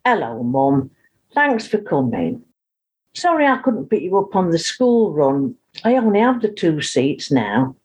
Hello, 0.05 0.41
Mum. 0.41 0.91
Thanks 1.35 1.67
for 1.67 1.79
coming. 1.79 2.43
Sorry 3.13 3.45
I 3.45 3.57
couldn't 3.57 3.89
pick 3.89 4.03
you 4.03 4.17
up 4.17 4.35
on 4.35 4.51
the 4.51 4.57
school 4.57 5.11
run. 5.11 5.55
I 5.83 5.95
only 5.95 6.21
have 6.21 6.41
the 6.41 6.47
two 6.47 6.81
seats 6.81 7.29
now. 7.29 7.75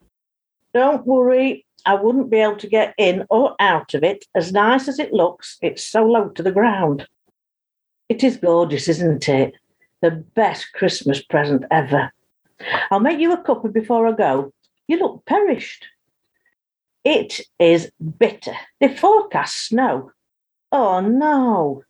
Don't 0.73 1.07
worry, 1.07 1.64
I 1.87 1.95
wouldn't 1.95 2.31
be 2.31 2.39
able 2.39 2.57
to 2.57 2.67
get 2.67 2.95
in 2.97 3.27
or 3.31 3.55
out 3.61 3.95
of 3.95 4.03
it. 4.03 4.25
As 4.35 4.53
nice 4.53 4.89
as 4.89 4.99
it 4.99 5.13
looks, 5.13 5.59
it's 5.61 5.83
so 5.83 6.05
low 6.05 6.29
to 6.31 6.43
the 6.43 6.53
ground. 6.53 7.07
It 8.09 8.25
is 8.25 8.37
gorgeous, 8.37 8.89
isn't 8.89 9.29
it? 9.29 9.55
The 10.01 10.11
best 10.11 10.73
Christmas 10.73 11.23
present 11.23 11.65
ever. 11.71 12.13
I'll 12.91 13.01
make 13.01 13.19
you 13.19 13.33
a 13.33 13.43
cuppa 13.43 13.73
before 13.73 14.07
I 14.07 14.13
go. 14.13 14.53
You 14.87 14.99
look 14.99 15.25
perished. 15.25 15.87
It 17.05 17.41
is 17.59 17.91
bitter. 18.19 18.55
They 18.81 18.95
forecast 18.95 19.69
snow. 19.69 20.13
Oh 20.73 21.01
no. 21.01 21.85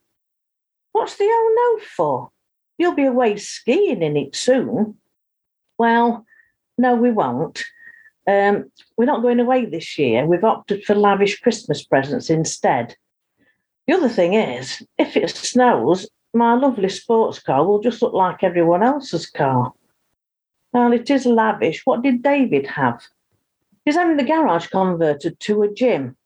What's 0.92 1.16
the 1.16 1.24
oh 1.24 1.78
no 1.78 1.84
for? 1.96 2.30
You'll 2.78 2.94
be 2.94 3.04
away 3.04 3.36
skiing 3.36 4.02
in 4.02 4.16
it 4.16 4.34
soon. 4.34 4.96
Well, 5.78 6.26
no, 6.76 6.96
we 6.96 7.10
won't. 7.12 7.64
Um, 8.26 8.70
we're 8.96 9.04
not 9.04 9.22
going 9.22 9.40
away 9.40 9.66
this 9.66 9.98
year. 9.98 10.26
We've 10.26 10.44
opted 10.44 10.84
for 10.84 10.94
lavish 10.94 11.40
Christmas 11.40 11.84
presents 11.84 12.30
instead. 12.30 12.96
The 13.86 13.94
other 13.94 14.08
thing 14.08 14.34
is, 14.34 14.82
if 14.98 15.16
it 15.16 15.30
snows, 15.30 16.08
my 16.32 16.54
lovely 16.54 16.88
sports 16.88 17.38
car 17.38 17.66
will 17.66 17.80
just 17.80 18.00
look 18.00 18.14
like 18.14 18.42
everyone 18.42 18.82
else's 18.82 19.28
car. 19.28 19.72
Well, 20.72 20.92
it 20.92 21.10
is 21.10 21.26
lavish. 21.26 21.82
What 21.84 22.02
did 22.02 22.22
David 22.22 22.66
have? 22.66 23.02
He's 23.84 23.96
having 23.96 24.16
the 24.16 24.24
garage 24.24 24.68
converted 24.68 25.38
to 25.40 25.62
a 25.62 25.72
gym. 25.72 26.16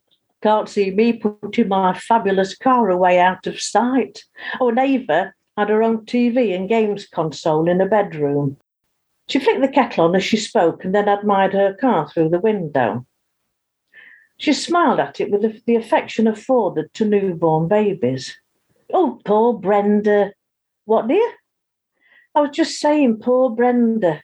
Can't 0.40 0.68
see 0.68 0.92
me 0.92 1.14
putting 1.14 1.68
my 1.68 1.92
fabulous 1.94 2.56
car 2.56 2.88
away 2.88 3.18
out 3.18 3.46
of 3.48 3.60
sight. 3.60 4.24
Oh, 4.60 4.68
and 4.68 4.78
Ava 4.78 5.34
had 5.56 5.68
her 5.68 5.82
own 5.82 6.06
TV 6.06 6.54
and 6.54 6.68
games 6.68 7.08
console 7.08 7.68
in 7.68 7.80
her 7.80 7.88
bedroom. 7.88 8.56
She 9.28 9.38
flicked 9.38 9.60
the 9.60 9.68
kettle 9.68 10.06
on 10.06 10.16
as 10.16 10.24
she 10.24 10.38
spoke 10.38 10.84
and 10.84 10.94
then 10.94 11.08
admired 11.08 11.52
her 11.52 11.74
car 11.74 12.08
through 12.08 12.30
the 12.30 12.40
window. 12.40 13.06
She 14.38 14.52
smiled 14.52 15.00
at 15.00 15.20
it 15.20 15.30
with 15.30 15.64
the 15.66 15.76
affection 15.76 16.26
afforded 16.26 16.94
to 16.94 17.04
newborn 17.04 17.68
babies. 17.68 18.38
Oh, 18.92 19.20
poor 19.24 19.52
Brenda. 19.52 20.32
What, 20.86 21.08
dear? 21.08 21.30
I 22.34 22.40
was 22.40 22.56
just 22.56 22.80
saying, 22.80 23.18
poor 23.18 23.50
Brenda. 23.50 24.22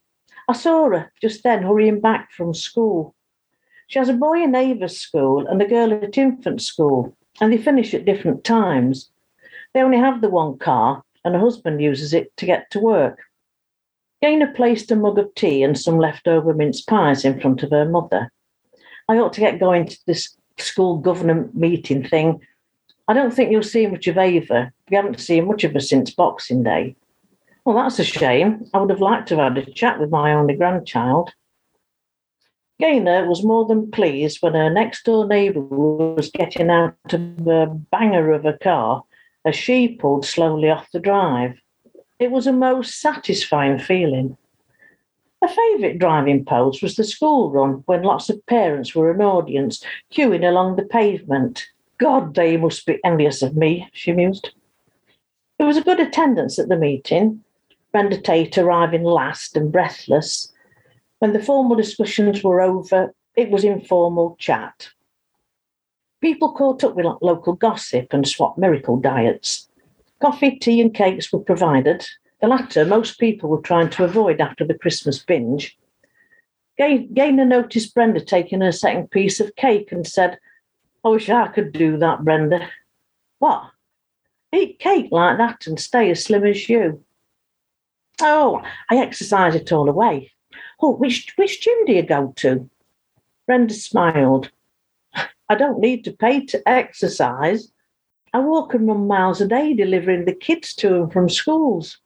I 0.48 0.52
saw 0.54 0.88
her 0.90 1.12
just 1.20 1.42
then 1.42 1.62
hurrying 1.62 2.00
back 2.00 2.30
from 2.32 2.54
school. 2.54 3.14
She 3.88 3.98
has 3.98 4.08
a 4.08 4.14
boy 4.14 4.42
in 4.42 4.54
Ava's 4.54 4.98
school 4.98 5.46
and 5.46 5.60
a 5.60 5.66
girl 5.66 5.92
at 5.92 6.16
infant 6.16 6.62
school, 6.62 7.16
and 7.40 7.52
they 7.52 7.58
finish 7.58 7.92
at 7.92 8.06
different 8.06 8.44
times. 8.44 9.10
They 9.74 9.82
only 9.82 9.98
have 9.98 10.20
the 10.20 10.30
one 10.30 10.56
car, 10.58 11.02
and 11.24 11.34
her 11.34 11.40
husband 11.40 11.82
uses 11.82 12.14
it 12.14 12.34
to 12.38 12.46
get 12.46 12.70
to 12.70 12.80
work. 12.80 13.20
Gaynor 14.24 14.54
placed 14.54 14.90
a 14.90 14.96
mug 14.96 15.18
of 15.18 15.34
tea 15.34 15.62
and 15.62 15.78
some 15.78 15.98
leftover 15.98 16.54
mince 16.54 16.80
pies 16.80 17.26
in 17.26 17.38
front 17.38 17.62
of 17.62 17.72
her 17.72 17.84
mother. 17.84 18.32
I 19.06 19.18
ought 19.18 19.34
to 19.34 19.40
get 19.40 19.60
going 19.60 19.86
to 19.86 19.98
this 20.06 20.34
school 20.56 20.96
government 20.96 21.54
meeting 21.54 22.02
thing. 22.02 22.40
I 23.06 23.12
don't 23.12 23.34
think 23.34 23.50
you'll 23.50 23.62
see 23.62 23.86
much 23.86 24.06
of 24.06 24.16
Ava. 24.16 24.72
We 24.88 24.96
haven't 24.96 25.20
seen 25.20 25.46
much 25.46 25.62
of 25.62 25.74
her 25.74 25.80
since 25.80 26.10
Boxing 26.10 26.62
Day. 26.62 26.96
Well, 27.66 27.76
that's 27.76 27.98
a 27.98 28.04
shame. 28.04 28.64
I 28.72 28.78
would 28.78 28.88
have 28.88 29.02
liked 29.02 29.28
to 29.28 29.36
have 29.36 29.56
had 29.56 29.68
a 29.68 29.70
chat 29.70 30.00
with 30.00 30.08
my 30.08 30.32
only 30.32 30.54
grandchild. 30.54 31.34
Gaynor 32.80 33.28
was 33.28 33.44
more 33.44 33.66
than 33.66 33.90
pleased 33.90 34.38
when 34.40 34.54
her 34.54 34.70
next 34.70 35.04
door 35.04 35.26
neighbour 35.26 35.60
was 35.60 36.30
getting 36.30 36.70
out 36.70 36.96
of 37.12 37.46
a 37.46 37.66
banger 37.66 38.32
of 38.32 38.46
a 38.46 38.56
car 38.56 39.04
as 39.44 39.54
she 39.54 39.96
pulled 39.96 40.24
slowly 40.24 40.70
off 40.70 40.90
the 40.92 40.98
drive. 40.98 41.58
It 42.24 42.30
was 42.30 42.46
a 42.46 42.54
most 42.54 43.02
satisfying 43.02 43.78
feeling. 43.78 44.38
A 45.42 45.46
favourite 45.46 45.98
driving 45.98 46.42
pose 46.46 46.80
was 46.80 46.96
the 46.96 47.04
school 47.04 47.50
run 47.50 47.82
when 47.84 48.02
lots 48.02 48.30
of 48.30 48.46
parents 48.46 48.94
were 48.94 49.10
an 49.10 49.20
audience 49.20 49.84
queuing 50.10 50.42
along 50.42 50.76
the 50.76 50.86
pavement. 50.86 51.66
God, 51.98 52.34
they 52.34 52.56
must 52.56 52.86
be 52.86 52.98
envious 53.04 53.42
of 53.42 53.58
me, 53.58 53.90
she 53.92 54.12
mused. 54.12 54.52
There 55.58 55.66
was 55.66 55.76
a 55.76 55.82
good 55.82 56.00
attendance 56.00 56.58
at 56.58 56.70
the 56.70 56.78
meeting, 56.78 57.44
Brenda 57.92 58.18
Tate 58.18 58.56
arriving 58.56 59.04
last 59.04 59.54
and 59.54 59.70
breathless. 59.70 60.50
When 61.18 61.34
the 61.34 61.42
formal 61.42 61.76
discussions 61.76 62.42
were 62.42 62.62
over, 62.62 63.14
it 63.36 63.50
was 63.50 63.64
informal 63.64 64.36
chat. 64.38 64.88
People 66.22 66.52
caught 66.52 66.84
up 66.84 66.94
with 66.94 67.04
local 67.20 67.52
gossip 67.52 68.14
and 68.14 68.26
swapped 68.26 68.56
miracle 68.56 68.96
diets. 68.96 69.68
Coffee, 70.24 70.56
tea, 70.56 70.80
and 70.80 70.94
cakes 70.94 71.30
were 71.30 71.40
provided. 71.40 72.08
The 72.40 72.48
latter, 72.48 72.86
most 72.86 73.20
people 73.20 73.50
were 73.50 73.60
trying 73.60 73.90
to 73.90 74.04
avoid 74.04 74.40
after 74.40 74.64
the 74.64 74.78
Christmas 74.78 75.18
binge. 75.18 75.76
Gaynor 76.78 77.44
noticed 77.44 77.94
Brenda 77.94 78.22
taking 78.22 78.62
her 78.62 78.72
second 78.72 79.10
piece 79.10 79.38
of 79.38 79.54
cake 79.56 79.92
and 79.92 80.06
said, 80.06 80.38
I 81.04 81.10
wish 81.10 81.28
I 81.28 81.48
could 81.48 81.72
do 81.72 81.98
that, 81.98 82.24
Brenda. 82.24 82.70
What? 83.38 83.64
Eat 84.50 84.78
cake 84.78 85.08
like 85.10 85.36
that 85.36 85.66
and 85.66 85.78
stay 85.78 86.10
as 86.10 86.24
slim 86.24 86.46
as 86.46 86.70
you. 86.70 87.04
Oh, 88.22 88.62
I 88.90 88.96
exercise 88.96 89.54
it 89.54 89.72
all 89.72 89.90
away. 89.90 90.32
Oh, 90.80 90.96
which, 90.96 91.34
which 91.36 91.60
gym 91.60 91.84
do 91.84 91.92
you 91.92 92.02
go 92.02 92.32
to? 92.36 92.70
Brenda 93.46 93.74
smiled. 93.74 94.50
I 95.50 95.54
don't 95.54 95.80
need 95.80 96.02
to 96.04 96.12
pay 96.12 96.46
to 96.46 96.66
exercise. 96.66 97.70
I 98.34 98.40
walk 98.40 98.74
and 98.74 98.88
run 98.88 99.06
miles 99.06 99.40
a 99.40 99.46
day 99.46 99.74
delivering 99.74 100.24
the 100.24 100.34
kids 100.34 100.74
to 100.76 101.02
and 101.02 101.12
from 101.12 101.28
schools. 101.28 101.98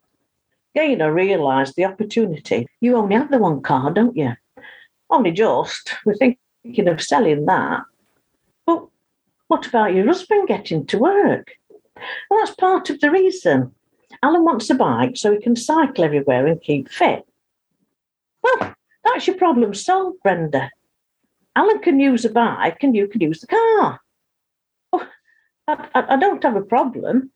Gaynor 0.75 1.11
realised 1.11 1.75
the 1.75 1.87
opportunity. 1.87 2.67
You 2.83 2.97
only 2.97 3.15
have 3.15 3.31
the 3.31 3.39
one 3.39 3.63
car, 3.63 3.91
don't 3.91 4.15
you? 4.15 4.35
Only 5.09 5.31
just. 5.31 5.95
We're 6.05 6.17
thinking 6.17 6.87
of 6.87 7.01
selling 7.01 7.47
that. 7.47 7.81
But 8.67 8.87
what 9.47 9.67
about 9.67 9.95
your 9.95 10.05
husband 10.05 10.49
getting 10.49 10.85
to 10.89 10.99
work? 10.99 11.53
Well, 12.29 12.41
that's 12.41 12.55
part 12.55 12.91
of 12.91 13.01
the 13.01 13.11
reason. 13.11 13.75
Alan 14.23 14.45
wants 14.45 14.69
a 14.69 14.75
bike 14.75 15.17
so 15.17 15.33
he 15.33 15.41
can 15.41 15.57
cycle 15.57 16.05
everywhere 16.05 16.47
and 16.47 16.61
keep 16.61 16.91
fit. 16.91 17.27
Well, 18.43 18.75
that's 19.03 19.27
your 19.27 19.37
problem 19.37 19.73
solved, 19.73 20.23
Brenda. 20.23 20.71
Alan 21.57 21.79
can 21.79 21.99
use 21.99 22.27
a 22.27 22.31
bike 22.31 22.83
and 22.83 22.95
you 22.95 23.09
can 23.09 23.23
use 23.23 23.41
the 23.41 23.47
car. 23.47 24.01
I, 25.69 25.89
I, 25.95 26.17
don't 26.17 26.43
have 26.43 26.57
a 26.57 26.63
problem. 26.63 27.31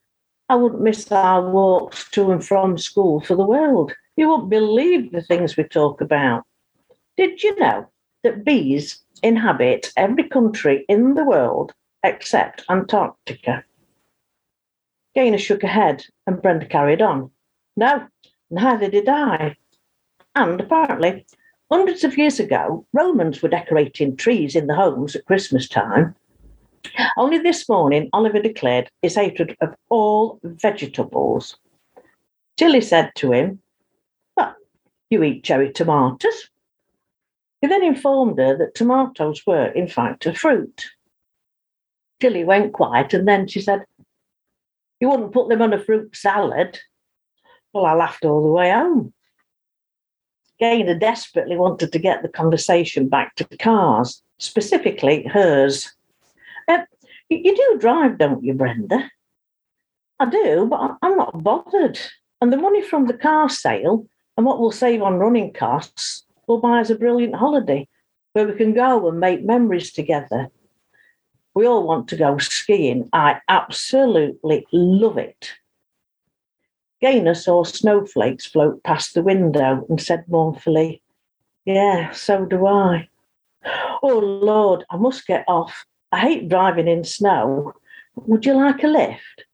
I 0.49 0.57
wouldn't 0.57 0.81
miss 0.81 1.13
our 1.13 1.51
walks 1.51 2.11
to 2.13 2.33
and 2.33 2.45
from 2.45 2.79
school 2.79 3.21
for 3.21 3.37
the 3.37 3.45
world. 3.45 3.93
You 4.17 4.29
won't 4.29 4.49
believe 4.49 5.13
the 5.13 5.21
things 5.21 5.57
we 5.57 5.65
talk 5.65 6.01
about. 6.01 6.45
Did 7.19 7.43
you 7.43 7.55
know 7.59 7.91
that 8.25 8.45
bees 8.45 9.03
inhabit 9.23 9.93
every 9.99 10.25
country 10.29 10.87
in 10.89 11.15
the 11.15 11.25
world 11.25 11.73
except 12.03 12.65
Antarctica? 12.71 13.65
Gaynor 15.15 15.39
shook 15.39 15.61
her 15.61 15.69
head 15.69 16.07
and 16.27 16.41
Brenda 16.41 16.65
carried 16.65 17.03
on. 17.03 17.31
No, 17.77 18.07
neither 18.51 18.89
did 18.89 19.11
I. 19.11 19.57
And 20.35 20.59
apparently, 20.59 21.27
hundreds 21.71 22.03
of 22.03 22.17
years 22.17 22.41
ago, 22.41 22.87
Romans 22.95 23.43
were 23.43 23.51
decorating 23.51 24.17
trees 24.17 24.57
in 24.57 24.69
the 24.69 24.75
homes 24.75 25.15
at 25.15 25.27
Christmas 25.27 25.69
time. 25.69 26.17
Only 27.17 27.39
this 27.39 27.69
morning, 27.69 28.09
Oliver 28.13 28.41
declared 28.41 28.91
his 29.03 29.15
hatred 29.15 29.57
of 29.61 29.75
all 29.89 30.39
vegetables. 30.43 31.57
Tilly 32.57 32.81
said 32.81 33.13
to 33.17 33.33
him, 33.33 33.61
Well, 34.37 34.55
you 35.11 35.23
eat 35.23 35.45
cherry 35.45 35.73
tomatoes. 35.73 36.49
He 37.61 37.69
then 37.69 37.85
informed 37.85 38.39
her 38.39 38.57
that 38.59 38.75
tomatoes 38.75 39.43
were, 39.47 39.67
in 39.67 39.87
fact, 39.87 40.27
a 40.27 40.35
fruit. 40.35 40.87
Tilly 42.21 42.45
went 42.45 42.73
quiet 42.73 43.15
and 43.15 43.27
then 43.27 43.47
she 43.47 43.61
said, 43.61 43.85
You 45.01 45.09
wouldn't 45.09 45.33
put 45.33 45.49
them 45.49 45.63
on 45.63 45.73
a 45.73 45.83
fruit 45.83 46.15
salad. 46.17 46.79
Well, 47.73 47.87
I 47.87 47.95
laughed 47.95 48.25
all 48.25 48.43
the 48.43 48.53
way 48.53 48.71
home. 48.71 49.13
Gaynor 50.59 50.99
desperately 50.99 51.57
wanted 51.57 51.93
to 51.93 51.99
get 51.99 52.23
the 52.23 52.29
conversation 52.29 53.09
back 53.09 53.35
to 53.37 53.45
cars, 53.59 54.23
specifically 54.39 55.25
hers. 55.25 55.93
Uh, 56.69 56.79
you, 57.29 57.41
you 57.45 57.57
do 57.57 57.79
drive, 57.79 58.19
don't 58.19 58.45
you, 58.45 58.55
Brenda? 58.55 59.11
I 60.19 60.31
do, 60.31 60.67
but 60.67 60.97
I'm 61.03 61.17
not 61.17 61.43
bothered. 61.43 61.99
And 62.41 62.53
the 62.53 62.57
money 62.57 62.83
from 62.83 63.07
the 63.07 63.15
car 63.15 63.49
sale 63.49 64.07
and 64.37 64.47
what 64.47 64.61
we'll 64.61 64.73
save 64.73 65.03
on 65.03 65.19
running 65.19 65.53
costs 65.53 66.25
will 66.47 66.61
buy 66.61 66.81
us 66.81 66.91
a 66.91 66.95
brilliant 66.95 67.35
holiday 67.35 67.89
where 68.33 68.47
we 68.47 68.55
can 68.55 68.73
go 68.73 69.09
and 69.09 69.21
make 69.21 69.45
memories 69.45 69.93
together. 69.93 70.49
We 71.55 71.67
all 71.67 71.87
want 71.87 72.09
to 72.09 72.17
go 72.17 72.39
skiing. 72.39 73.09
I 73.13 73.41
absolutely 73.49 74.67
love 74.73 75.19
it. 75.19 75.53
Gaynor 77.01 77.35
saw 77.35 77.65
snowflakes 77.65 78.47
float 78.47 78.83
past 78.85 79.15
the 79.15 79.23
window 79.23 79.85
and 79.89 80.01
said 80.01 80.25
mournfully, 80.29 81.03
Yeah, 81.65 82.13
so 82.13 82.47
do 82.47 82.67
I. 82.67 83.09
Oh, 84.03 84.19
Lord, 84.19 84.85
I 84.91 84.97
must 84.97 85.27
get 85.27 85.45
off. 85.47 85.85
I 86.13 86.19
hate 86.19 86.51
driving 86.51 86.89
in 86.89 87.05
snow. 87.05 87.73
Would 88.17 88.45
you 88.45 88.53
like 88.53 88.85
a 88.85 88.87
lift? 88.87 89.45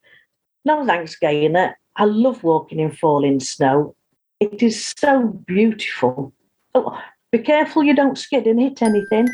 No, 0.65 0.85
thanks, 0.85 1.17
Gaynor. 1.17 1.79
I 1.95 2.05
love 2.05 2.43
walking 2.43 2.81
in 2.81 2.91
falling 2.91 3.39
snow. 3.39 3.95
It 4.41 4.61
is 4.61 4.93
so 4.99 5.41
beautiful. 5.47 6.33
Oh, 6.75 7.01
be 7.31 7.39
careful 7.39 7.85
you 7.85 7.95
don't 7.95 8.19
skid 8.19 8.47
and 8.47 8.61
hit 8.61 8.83
anything. 8.83 9.29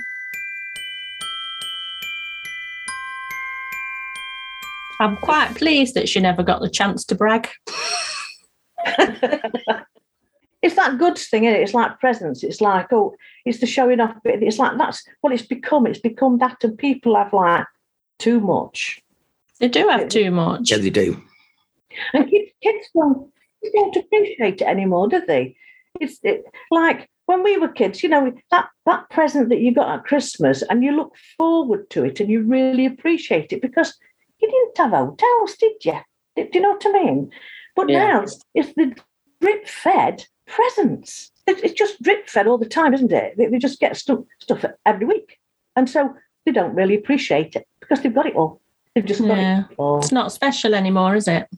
I'm 5.00 5.16
quite 5.16 5.54
pleased 5.56 5.94
that 5.94 6.08
she 6.08 6.20
never 6.20 6.42
got 6.42 6.60
the 6.60 6.70
chance 6.70 7.04
to 7.06 7.14
brag. 7.14 7.48
it's 10.64 10.76
that 10.76 10.96
good 10.98 11.18
thing, 11.18 11.44
is 11.44 11.54
it? 11.54 11.60
It's 11.60 11.74
like 11.74 12.00
presents. 12.00 12.42
It's 12.42 12.62
like, 12.62 12.90
oh, 12.90 13.14
it's 13.44 13.58
the 13.58 13.66
showing 13.66 14.00
off 14.00 14.16
bit. 14.24 14.42
It's 14.42 14.58
like 14.58 14.78
that's 14.78 15.04
what 15.20 15.34
it's 15.34 15.42
become. 15.46 15.86
It's 15.86 15.98
become 15.98 16.38
that, 16.38 16.64
and 16.64 16.78
people 16.78 17.14
have 17.16 17.34
like 17.34 17.66
too 18.18 18.40
much. 18.40 19.02
They 19.60 19.68
do 19.68 19.86
have 19.88 20.08
too 20.08 20.30
much. 20.30 20.70
Yeah, 20.70 20.78
they 20.78 20.88
do. 20.88 21.22
And 22.14 22.30
kids, 22.30 22.50
kids 22.62 22.88
don't, 22.96 23.30
they 23.62 23.70
don't 23.74 23.94
appreciate 23.94 24.62
it 24.62 24.66
anymore, 24.66 25.06
do 25.08 25.22
they? 25.26 25.54
It's 26.00 26.18
it, 26.22 26.44
like 26.70 27.10
when 27.26 27.42
we 27.42 27.58
were 27.58 27.68
kids, 27.68 28.02
you 28.02 28.08
know, 28.08 28.32
that, 28.50 28.68
that 28.86 29.10
present 29.10 29.50
that 29.50 29.60
you 29.60 29.72
got 29.72 29.98
at 29.98 30.04
Christmas 30.04 30.62
and 30.62 30.82
you 30.82 30.96
look 30.96 31.14
forward 31.38 31.90
to 31.90 32.04
it 32.04 32.20
and 32.20 32.30
you 32.30 32.40
really 32.40 32.86
appreciate 32.86 33.52
it 33.52 33.60
because 33.60 33.96
you 34.40 34.50
didn't 34.50 34.78
have 34.78 34.98
hotels, 34.98 35.56
did 35.60 35.84
you? 35.84 36.00
Do 36.36 36.48
you 36.52 36.60
know 36.60 36.70
what 36.70 36.86
I 36.86 36.92
mean? 36.92 37.30
But 37.76 37.90
Yeah. 37.90 37.98
now 37.98 38.24
it's 38.54 38.72
the 38.74 38.96
drip 39.40 39.68
fed 39.68 40.26
presents. 40.46 41.30
It- 41.46 41.62
It's 41.64 41.74
just 41.74 42.02
drip 42.02 42.28
fed 42.28 42.46
all 42.46 42.58
the 42.58 42.66
time, 42.68 42.94
isn't 42.94 43.12
it? 43.12 43.36
They 43.36 43.46
they 43.46 43.58
just 43.58 43.80
get 43.80 43.96
stuff, 43.96 44.20
stuff 44.40 44.64
every 44.86 45.06
week. 45.06 45.38
And 45.76 45.88
so 45.90 46.14
they 46.46 46.52
don't 46.52 46.74
really 46.74 46.94
appreciate 46.94 47.56
it 47.56 47.66
because 47.80 48.00
they've 48.02 48.14
got 48.14 48.26
it 48.26 48.34
all. 48.36 48.60
They've 48.94 49.04
just 49.04 49.20
got 49.20 49.36
Yeah. 49.36 49.64
it 49.70 49.74
all. 49.76 49.98
It's 49.98 50.12
not 50.12 50.32
special 50.32 50.74
anymore, 50.74 51.16
is 51.16 51.28
it? 51.28 51.48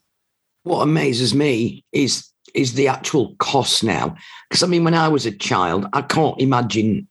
what 0.65 0.83
amazes 0.83 1.33
me 1.33 1.85
is 1.93 2.29
is 2.55 2.73
the 2.75 2.89
actual 2.89 3.37
cost 3.39 3.85
now. 3.85 4.17
Because 4.51 4.65
I 4.65 4.67
mean, 4.67 4.83
when 4.83 4.95
I 4.95 5.07
was 5.09 5.25
a 5.27 5.31
child, 5.31 5.87
I 5.93 6.03
can't 6.03 6.41
imagine, 6.41 7.07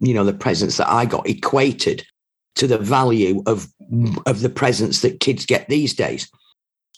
you 0.00 0.12
know, 0.12 0.24
the 0.24 0.32
presents 0.32 0.76
that 0.78 0.88
I 0.90 1.04
got 1.04 1.28
equated 1.28 2.04
to 2.56 2.66
the 2.66 2.78
value 2.78 3.44
of 3.46 3.68
of 4.26 4.40
the 4.40 4.48
presents 4.48 5.02
that 5.02 5.20
kids 5.20 5.46
get 5.46 5.68
these 5.68 5.94
days. 5.94 6.28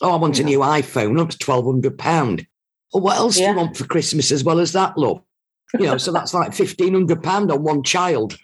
Oh, 0.01 0.13
I 0.13 0.15
want 0.15 0.39
a 0.39 0.43
new 0.43 0.59
iPhone. 0.59 1.15
That's 1.15 1.37
twelve 1.37 1.65
hundred 1.65 1.95
pound. 1.99 2.47
Well, 2.93 3.03
what 3.03 3.17
else 3.17 3.37
do 3.37 3.43
you 3.43 3.55
want 3.55 3.77
for 3.77 3.85
Christmas 3.85 4.31
as 4.31 4.43
well 4.43 4.59
as 4.59 4.71
that, 4.73 4.97
love? 4.97 5.21
You 5.73 5.85
know, 5.85 5.97
so 5.97 6.11
that's 6.11 6.33
like 6.33 6.53
fifteen 6.53 6.93
hundred 6.93 7.21
pound 7.21 7.51
on 7.51 7.61
one 7.61 7.83
child. 7.83 8.37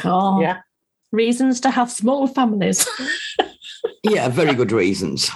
God. 0.00 0.40
Yeah. 0.40 0.60
Reasons 1.10 1.60
to 1.62 1.70
have 1.70 1.90
small 1.90 2.28
families. 2.28 2.88
Yeah, 4.02 4.28
very 4.28 4.54
good 4.54 4.72
reasons. 4.72 5.30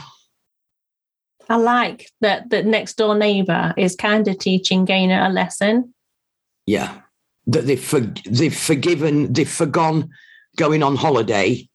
I 1.49 1.57
like 1.57 2.11
that 2.21 2.51
the 2.51 2.62
next 2.62 2.95
door 2.95 3.14
neighbour 3.14 3.75
is 3.77 3.95
kind 3.95 4.27
of 4.27 4.38
teaching 4.38 4.85
Gaynor 4.85 5.23
a 5.25 5.29
lesson. 5.29 5.93
Yeah, 6.67 7.01
that 7.47 7.67
they've 7.67 7.83
for, 7.83 8.01
they've 8.01 8.57
forgiven, 8.57 9.33
they've 9.33 9.49
forgone 9.49 10.09
going 10.57 10.83
on 10.83 10.97
holiday 10.97 11.69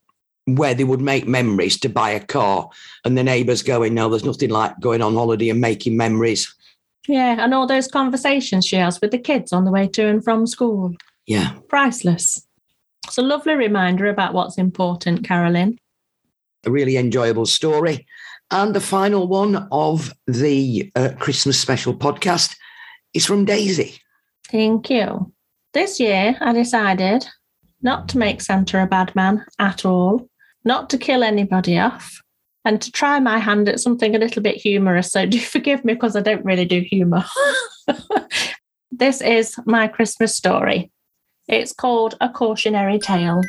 where 0.46 0.74
they 0.74 0.84
would 0.84 1.02
make 1.02 1.28
memories 1.28 1.80
to 1.80 1.90
buy 1.90 2.10
a 2.10 2.26
car, 2.26 2.70
and 3.06 3.16
the 3.16 3.24
neighbours 3.24 3.62
going, 3.62 3.94
"No, 3.94 4.10
there's 4.10 4.26
nothing 4.26 4.50
like 4.50 4.80
going 4.80 5.04
on 5.04 5.14
holiday 5.14 5.50
and 5.50 5.62
making 5.62 5.96
memories." 5.96 6.54
Yeah, 7.10 7.44
and 7.44 7.56
all 7.56 7.66
those 7.66 7.88
conversations 7.88 8.68
she 8.68 8.76
has 8.76 9.02
with 9.02 9.10
the 9.10 9.18
kids 9.18 9.52
on 9.52 9.66
the 9.66 9.72
way 9.72 9.88
to 9.88 10.08
and 10.08 10.24
from 10.24 10.46
school. 10.46 10.94
Yeah, 11.26 11.54
Priceless. 11.68 12.46
It's 13.08 13.18
a 13.18 13.24
lovely 13.24 13.56
reminder 13.56 14.06
about 14.06 14.36
what's 14.36 14.60
important, 14.60 15.24
Carolyn. 15.24 15.80
a 16.68 16.70
really 16.70 16.98
enjoyable 16.98 17.48
story. 17.48 18.06
And 18.52 18.76
the 18.76 18.80
final 18.82 19.28
one 19.28 19.68
of 19.72 20.14
the 20.28 20.92
uh, 20.96 21.10
Christmas 21.18 21.60
special 21.60 21.96
podcast 21.96 22.56
is 23.16 23.26
from 23.26 23.44
Daisy. 23.46 23.96
Thank 24.52 24.92
you. 24.92 25.34
This 25.74 26.00
year, 26.00 26.38
I 26.40 26.54
decided 26.54 27.26
not 27.82 28.08
to 28.10 28.20
make 28.20 28.42
Santa 28.42 28.84
a 28.84 28.86
bad 28.86 29.16
man 29.16 29.44
at 29.58 29.84
all, 29.84 30.30
not 30.64 30.92
to 30.92 30.98
kill 31.00 31.24
anybody 31.24 31.80
off, 31.80 32.22
and 32.66 32.82
to 32.82 32.92
try 32.92 33.20
my 33.20 33.40
hand 33.40 33.70
at 33.70 33.80
something 33.80 34.16
a 34.16 34.20
little 34.20 34.42
bit 34.42 34.56
humorous. 34.56 35.12
So 35.12 35.26
do 35.28 35.40
forgive 35.40 35.84
me 35.86 35.94
because 35.94 36.16
I 36.16 36.22
don't 36.22 36.46
really 36.46 36.66
do 36.66 36.82
humor. 36.82 37.24
this 38.92 39.22
is 39.22 39.56
my 39.66 39.88
Christmas 39.88 40.36
story. 40.36 40.92
It's 41.48 41.74
called 41.74 42.16
A 42.22 42.30
Cautionary 42.30 43.00
Tale. 43.00 43.42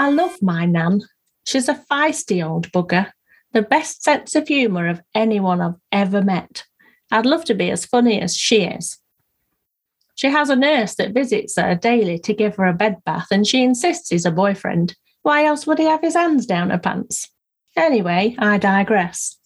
I 0.00 0.10
love 0.10 0.40
my 0.40 0.64
Nan. 0.64 1.00
She's 1.44 1.68
a 1.68 1.74
feisty 1.90 2.46
old 2.46 2.70
bugger 2.70 3.10
the 3.52 3.62
best 3.62 4.02
sense 4.02 4.34
of 4.34 4.48
humour 4.48 4.88
of 4.88 5.00
anyone 5.14 5.60
I've 5.60 5.80
ever 5.90 6.22
met. 6.22 6.64
I'd 7.10 7.26
love 7.26 7.44
to 7.46 7.54
be 7.54 7.70
as 7.70 7.86
funny 7.86 8.20
as 8.20 8.36
she 8.36 8.64
is. 8.64 8.97
She 10.18 10.28
has 10.28 10.50
a 10.50 10.56
nurse 10.56 10.94
that 10.96 11.14
visits 11.14 11.56
her 11.56 11.74
daily 11.74 12.18
to 12.20 12.34
give 12.34 12.56
her 12.56 12.66
a 12.66 12.74
bed 12.74 12.96
bath, 13.04 13.28
and 13.30 13.46
she 13.46 13.62
insists 13.62 14.10
he's 14.10 14.26
a 14.26 14.30
boyfriend. 14.30 14.94
Why 15.22 15.44
else 15.44 15.66
would 15.66 15.78
he 15.78 15.84
have 15.86 16.02
his 16.02 16.14
hands 16.14 16.44
down 16.46 16.70
her 16.70 16.78
pants? 16.78 17.30
Anyway, 17.76 18.34
I 18.38 18.58
digress. 18.58 19.36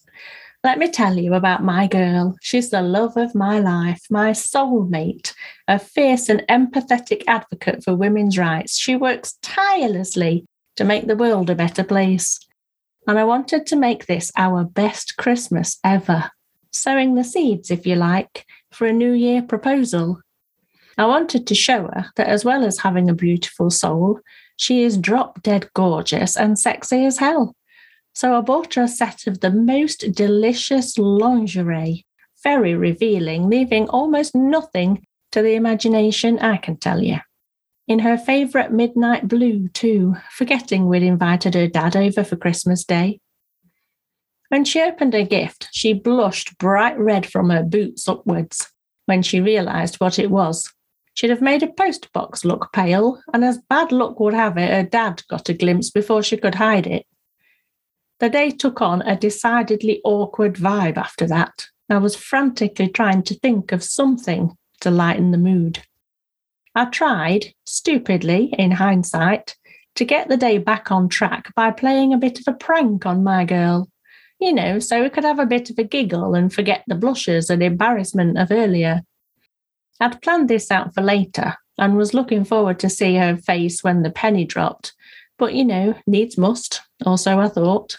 Let 0.64 0.78
me 0.78 0.90
tell 0.90 1.16
you 1.16 1.34
about 1.34 1.64
my 1.64 1.86
girl. 1.86 2.36
She's 2.40 2.70
the 2.70 2.82
love 2.82 3.16
of 3.16 3.34
my 3.34 3.58
life, 3.58 4.02
my 4.10 4.30
soulmate, 4.30 5.34
a 5.68 5.78
fierce 5.78 6.28
and 6.28 6.44
empathetic 6.48 7.24
advocate 7.26 7.82
for 7.84 7.94
women's 7.94 8.38
rights. 8.38 8.78
She 8.78 8.96
works 8.96 9.38
tirelessly 9.42 10.46
to 10.76 10.84
make 10.84 11.06
the 11.06 11.16
world 11.16 11.50
a 11.50 11.54
better 11.54 11.84
place 11.84 12.38
and 13.06 13.18
I 13.18 13.24
wanted 13.24 13.66
to 13.66 13.76
make 13.76 14.06
this 14.06 14.30
our 14.36 14.64
best 14.64 15.16
Christmas 15.16 15.78
ever, 15.82 16.30
sowing 16.72 17.14
the 17.14 17.24
seeds, 17.24 17.70
if 17.70 17.86
you 17.86 17.96
like, 17.96 18.46
for 18.70 18.86
a 18.86 18.92
New 18.92 19.12
Year 19.12 19.42
proposal. 19.42 20.20
I 20.98 21.06
wanted 21.06 21.46
to 21.46 21.54
show 21.54 21.82
her 21.84 22.06
that 22.16 22.28
as 22.28 22.44
well 22.44 22.64
as 22.64 22.78
having 22.78 23.08
a 23.08 23.14
beautiful 23.14 23.70
soul, 23.70 24.20
she 24.56 24.82
is 24.82 24.98
drop 24.98 25.42
dead 25.42 25.68
gorgeous 25.74 26.36
and 26.36 26.58
sexy 26.58 27.04
as 27.04 27.18
hell. 27.18 27.56
So 28.14 28.36
I 28.36 28.42
bought 28.42 28.74
her 28.74 28.82
a 28.82 28.88
set 28.88 29.26
of 29.26 29.40
the 29.40 29.50
most 29.50 30.12
delicious 30.12 30.98
lingerie, 30.98 32.04
very 32.42 32.74
revealing, 32.74 33.48
leaving 33.48 33.88
almost 33.88 34.34
nothing 34.34 35.06
to 35.32 35.40
the 35.40 35.54
imagination, 35.54 36.38
I 36.38 36.58
can 36.58 36.76
tell 36.76 37.02
you. 37.02 37.18
In 37.88 38.00
her 38.00 38.18
favourite 38.18 38.70
midnight 38.70 39.26
blue, 39.28 39.68
too, 39.68 40.14
forgetting 40.30 40.86
we'd 40.86 41.02
invited 41.02 41.54
her 41.54 41.66
dad 41.66 41.96
over 41.96 42.22
for 42.22 42.36
Christmas 42.36 42.84
Day. 42.84 43.20
When 44.50 44.64
she 44.64 44.82
opened 44.82 45.14
her 45.14 45.24
gift, 45.24 45.68
she 45.72 45.94
blushed 45.94 46.58
bright 46.58 46.98
red 46.98 47.24
from 47.24 47.48
her 47.48 47.62
boots 47.62 48.06
upwards 48.06 48.70
when 49.06 49.22
she 49.22 49.40
realised 49.40 49.96
what 49.96 50.18
it 50.18 50.30
was. 50.30 50.70
She'd 51.14 51.30
have 51.30 51.42
made 51.42 51.62
a 51.62 51.72
post 51.72 52.12
box 52.12 52.44
look 52.44 52.72
pale, 52.72 53.20
and 53.32 53.44
as 53.44 53.58
bad 53.68 53.92
luck 53.92 54.18
would 54.18 54.34
have 54.34 54.56
it, 54.56 54.70
her 54.70 54.82
dad 54.82 55.22
got 55.28 55.48
a 55.48 55.54
glimpse 55.54 55.90
before 55.90 56.22
she 56.22 56.36
could 56.36 56.54
hide 56.54 56.86
it. 56.86 57.06
The 58.20 58.30
day 58.30 58.50
took 58.50 58.80
on 58.80 59.02
a 59.02 59.16
decidedly 59.16 60.00
awkward 60.04 60.54
vibe 60.54 60.96
after 60.96 61.26
that. 61.26 61.66
I 61.90 61.98
was 61.98 62.16
frantically 62.16 62.88
trying 62.88 63.22
to 63.24 63.34
think 63.34 63.72
of 63.72 63.82
something 63.82 64.56
to 64.80 64.90
lighten 64.90 65.30
the 65.30 65.38
mood. 65.38 65.82
I 66.74 66.86
tried, 66.86 67.52
stupidly 67.66 68.54
in 68.58 68.70
hindsight, 68.70 69.56
to 69.96 70.04
get 70.04 70.28
the 70.28 70.38
day 70.38 70.56
back 70.58 70.90
on 70.90 71.08
track 71.08 71.54
by 71.54 71.70
playing 71.70 72.14
a 72.14 72.18
bit 72.18 72.38
of 72.40 72.44
a 72.48 72.56
prank 72.56 73.04
on 73.04 73.22
my 73.22 73.44
girl. 73.44 73.88
You 74.40 74.52
know, 74.52 74.78
so 74.78 75.02
we 75.02 75.10
could 75.10 75.24
have 75.24 75.38
a 75.38 75.46
bit 75.46 75.68
of 75.70 75.78
a 75.78 75.84
giggle 75.84 76.34
and 76.34 76.52
forget 76.52 76.82
the 76.86 76.94
blushes 76.94 77.50
and 77.50 77.62
embarrassment 77.62 78.38
of 78.38 78.50
earlier. 78.50 79.02
I'd 80.02 80.20
planned 80.20 80.50
this 80.50 80.70
out 80.72 80.94
for 80.94 81.00
later 81.00 81.54
and 81.78 81.96
was 81.96 82.12
looking 82.12 82.44
forward 82.44 82.80
to 82.80 82.90
see 82.90 83.14
her 83.14 83.36
face 83.36 83.84
when 83.84 84.02
the 84.02 84.10
penny 84.10 84.44
dropped, 84.44 84.94
but 85.38 85.54
you 85.54 85.64
know, 85.64 85.94
needs 86.06 86.36
must, 86.36 86.82
or 87.06 87.16
so 87.16 87.38
I 87.38 87.48
thought. 87.48 87.96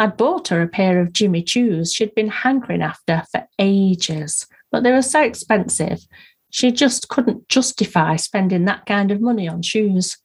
I'd 0.00 0.16
bought 0.16 0.48
her 0.48 0.60
a 0.60 0.68
pair 0.68 1.00
of 1.00 1.12
Jimmy 1.12 1.44
Choos 1.44 1.94
she'd 1.94 2.14
been 2.16 2.28
hankering 2.28 2.82
after 2.82 3.22
for 3.30 3.46
ages, 3.60 4.48
but 4.72 4.82
they 4.82 4.90
were 4.90 5.02
so 5.02 5.22
expensive 5.22 6.00
she 6.50 6.70
just 6.70 7.08
couldn't 7.08 7.48
justify 7.48 8.16
spending 8.16 8.66
that 8.66 8.84
kind 8.84 9.10
of 9.10 9.22
money 9.22 9.48
on 9.48 9.62
shoes. 9.62 10.18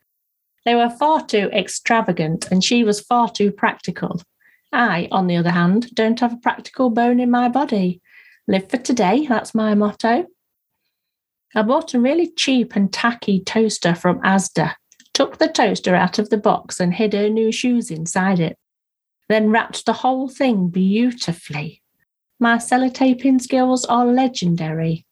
They 0.66 0.76
were 0.76 0.90
far 0.90 1.26
too 1.26 1.50
extravagant 1.54 2.52
and 2.52 2.62
she 2.62 2.84
was 2.84 3.00
far 3.00 3.30
too 3.30 3.52
practical. 3.52 4.22
I, 4.74 5.08
on 5.10 5.28
the 5.28 5.38
other 5.38 5.52
hand, 5.52 5.94
don't 5.94 6.20
have 6.20 6.34
a 6.34 6.38
practical 6.38 6.90
bone 6.90 7.22
in 7.22 7.32
my 7.32 7.48
body. 7.48 8.02
Live 8.48 8.70
for 8.70 8.78
today, 8.78 9.26
that's 9.26 9.56
my 9.56 9.74
motto. 9.74 10.26
I 11.56 11.62
bought 11.62 11.94
a 11.94 12.00
really 12.00 12.32
cheap 12.36 12.76
and 12.76 12.92
tacky 12.92 13.40
toaster 13.40 13.96
from 13.96 14.20
Asda, 14.22 14.74
took 15.14 15.38
the 15.38 15.48
toaster 15.48 15.96
out 15.96 16.20
of 16.20 16.30
the 16.30 16.38
box 16.38 16.80
and 16.80 16.94
hid 16.94 17.14
her 17.14 17.30
new 17.30 17.52
shoes 17.52 17.90
inside 17.90 18.40
it, 18.40 18.58
then 19.30 19.50
wrapped 19.50 19.86
the 19.86 19.94
whole 19.94 20.28
thing 20.28 20.70
beautifully. 20.70 21.82
My 22.40 22.58
sellotaping 22.58 23.42
skills 23.42 23.86
are 23.86 24.06
legendary. 24.06 25.06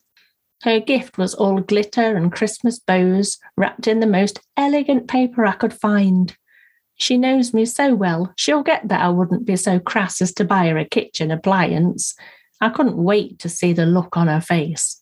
Her 0.63 0.80
gift 0.80 1.17
was 1.17 1.34
all 1.34 1.60
glitter 1.62 2.15
and 2.15 2.32
Christmas 2.32 2.80
bows 2.80 3.38
wrapped 3.58 3.88
in 3.88 4.00
the 4.00 4.08
most 4.08 4.39
elegant 4.58 5.08
paper 5.08 5.45
I 5.45 5.54
could 5.54 5.74
find. 5.74 6.36
She 6.95 7.17
knows 7.17 7.54
me 7.54 7.65
so 7.65 7.95
well, 7.95 8.34
she'll 8.36 8.63
get 8.63 8.88
that 8.88 9.02
I 9.02 9.10
wouldn't 9.10 9.45
be 9.45 9.56
so 9.56 9.80
crass 9.80 10.21
as 10.21 10.34
to 10.36 10.45
buy 10.45 10.67
her 10.67 10.78
a 10.78 10.86
kitchen 10.86 11.32
appliance. 11.32 12.15
I 12.62 12.69
couldn't 12.69 12.98
wait 12.98 13.39
to 13.39 13.50
see 13.50 13.74
the 13.74 13.86
look 13.86 14.15
on 14.15 14.28
her 14.28 14.41
face. 14.41 15.02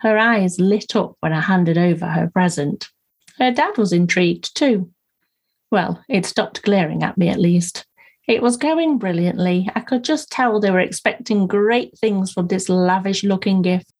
Her 0.00 0.16
eyes 0.16 0.60
lit 0.60 0.94
up 0.94 1.16
when 1.20 1.32
I 1.32 1.40
handed 1.40 1.76
over 1.76 2.06
her 2.06 2.30
present. 2.30 2.88
Her 3.38 3.50
dad 3.50 3.76
was 3.78 3.92
intrigued 3.92 4.56
too. 4.56 4.90
Well, 5.70 6.02
it 6.08 6.24
stopped 6.24 6.62
glaring 6.62 7.02
at 7.02 7.18
me 7.18 7.28
at 7.28 7.40
least. 7.40 7.84
It 8.26 8.42
was 8.42 8.56
going 8.56 8.98
brilliantly. 8.98 9.68
I 9.74 9.80
could 9.80 10.04
just 10.04 10.30
tell 10.30 10.60
they 10.60 10.70
were 10.70 10.80
expecting 10.80 11.46
great 11.46 11.98
things 11.98 12.32
from 12.32 12.48
this 12.48 12.68
lavish 12.68 13.24
looking 13.24 13.62
gift. 13.62 13.92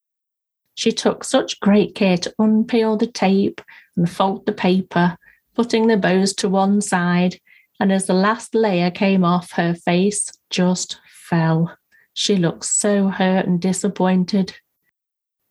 She 0.75 0.93
took 0.93 1.25
such 1.25 1.59
great 1.61 1.95
care 1.95 2.19
to 2.19 2.35
unpeel 2.39 2.99
the 2.99 3.07
tape 3.07 3.61
and 3.97 4.09
fold 4.09 4.47
the 4.47 4.53
paper, 4.53 5.17
putting 5.55 5.89
the 5.89 5.97
bows 5.97 6.33
to 6.35 6.49
one 6.49 6.81
side. 6.81 7.41
And 7.81 7.91
as 7.91 8.07
the 8.07 8.15
last 8.15 8.55
layer 8.55 8.91
came 8.91 9.25
off, 9.25 9.53
her 9.53 9.75
face 9.75 10.31
just 10.51 11.01
fell. 11.09 11.77
She 12.13 12.37
looked 12.37 12.65
so 12.65 13.09
hurt 13.09 13.47
and 13.47 13.61
disappointed. 13.61 14.55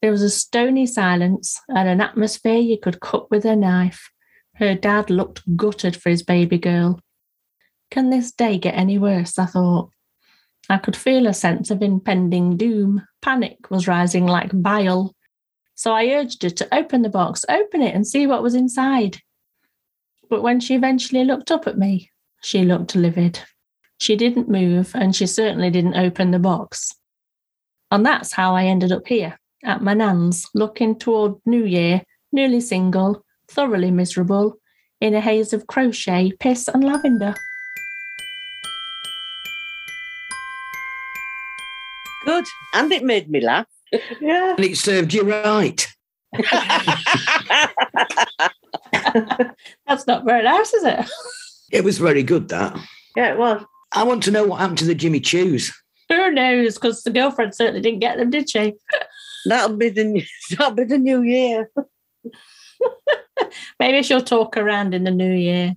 There 0.08 0.14
was 0.14 0.22
a 0.22 0.30
stony 0.30 0.86
silence 0.86 1.60
and 1.68 1.90
an 1.90 2.00
atmosphere 2.00 2.60
you 2.60 2.80
could 2.80 3.02
cut 3.02 3.30
with 3.30 3.44
a 3.44 3.58
knife. 3.58 4.10
Her 4.56 4.74
dad 4.74 5.10
looked 5.10 5.44
gutted 5.58 5.98
for 5.98 6.10
his 6.10 6.24
baby 6.24 6.58
girl. 6.58 7.02
Can 7.92 8.10
this 8.10 8.32
day 8.32 8.58
get 8.58 8.76
any 8.76 8.98
worse? 8.98 9.38
I 9.38 9.48
thought. 9.48 9.90
I 10.70 10.78
could 10.78 10.96
feel 10.96 11.28
a 11.28 11.34
sense 11.34 11.72
of 11.72 11.82
impending 11.82 12.56
doom. 12.56 13.06
Panic 13.22 13.70
was 13.70 13.86
rising 13.86 14.26
like 14.26 14.52
bile. 14.54 15.14
So 15.76 15.92
I 15.92 16.08
urged 16.14 16.42
her 16.44 16.52
to 16.52 16.74
open 16.74 17.02
the 17.02 17.10
box, 17.10 17.44
open 17.50 17.82
it, 17.82 17.94
and 17.94 18.08
see 18.08 18.28
what 18.28 18.42
was 18.42 18.56
inside. 18.56 19.18
But 20.30 20.42
when 20.42 20.62
she 20.62 20.76
eventually 20.76 21.26
looked 21.26 21.52
up 21.52 21.68
at 21.68 21.78
me, 21.78 22.12
she 22.42 22.64
looked 22.64 22.96
livid. 22.96 23.42
She 23.98 24.16
didn't 24.16 24.48
move, 24.48 24.96
and 24.96 25.14
she 25.14 25.28
certainly 25.28 25.70
didn't 25.70 25.98
open 25.98 26.32
the 26.32 26.40
box. 26.40 26.96
And 27.92 28.06
that's 28.06 28.32
how 28.32 28.56
I 28.56 28.68
ended 28.68 28.94
up 28.94 29.06
here, 29.06 29.38
at 29.64 29.82
my 29.82 29.94
nan's, 29.94 30.46
looking 30.54 30.98
toward 30.98 31.36
New 31.46 31.66
Year, 31.66 32.04
newly 32.32 32.62
single, 32.62 33.24
thoroughly 33.50 33.92
miserable, 33.92 34.58
in 35.00 35.14
a 35.14 35.22
haze 35.22 35.54
of 35.54 35.68
crochet, 35.68 36.32
piss, 36.40 36.68
and 36.68 36.84
lavender. 36.84 37.34
Good. 42.26 42.46
And 42.74 42.92
it 42.92 43.04
made 43.04 43.30
me 43.30 43.42
laugh. 43.42 43.68
Yeah. 44.20 44.56
And 44.58 44.66
it 44.66 44.78
served 44.78 45.14
you 45.14 45.24
right. 45.24 45.88
That's 49.88 50.06
not 50.06 50.26
very 50.26 50.44
nice, 50.44 50.74
is 50.74 50.84
it? 50.84 51.10
It 51.72 51.86
was 51.86 51.98
very 51.98 52.22
good, 52.22 52.50
that. 52.50 52.78
Yeah, 53.16 53.32
it 53.32 53.38
was. 53.38 53.64
I 53.94 54.04
want 54.04 54.24
to 54.24 54.32
know 54.32 54.46
what 54.46 54.60
happened 54.60 54.80
to 54.80 54.86
the 54.86 54.94
Jimmy 54.94 55.22
Choos. 55.22 55.72
Who 56.10 56.32
knows? 56.32 56.74
Because 56.76 57.04
the 57.04 57.12
girlfriend 57.12 57.56
certainly 57.56 57.80
didn't 57.82 58.00
get 58.00 58.18
them, 58.18 58.30
did 58.30 58.50
she? 58.50 58.74
That'll 59.46 59.78
be 59.78 59.90
the 59.90 60.04
new, 60.04 60.24
that'll 60.52 60.76
be 60.76 60.84
the 60.84 60.98
new 60.98 61.22
year. 61.22 61.72
Maybe 63.80 64.04
she'll 64.04 64.22
talk 64.22 64.58
around 64.58 64.94
in 64.94 65.04
the 65.04 65.12
new 65.12 65.34
year. 65.34 65.76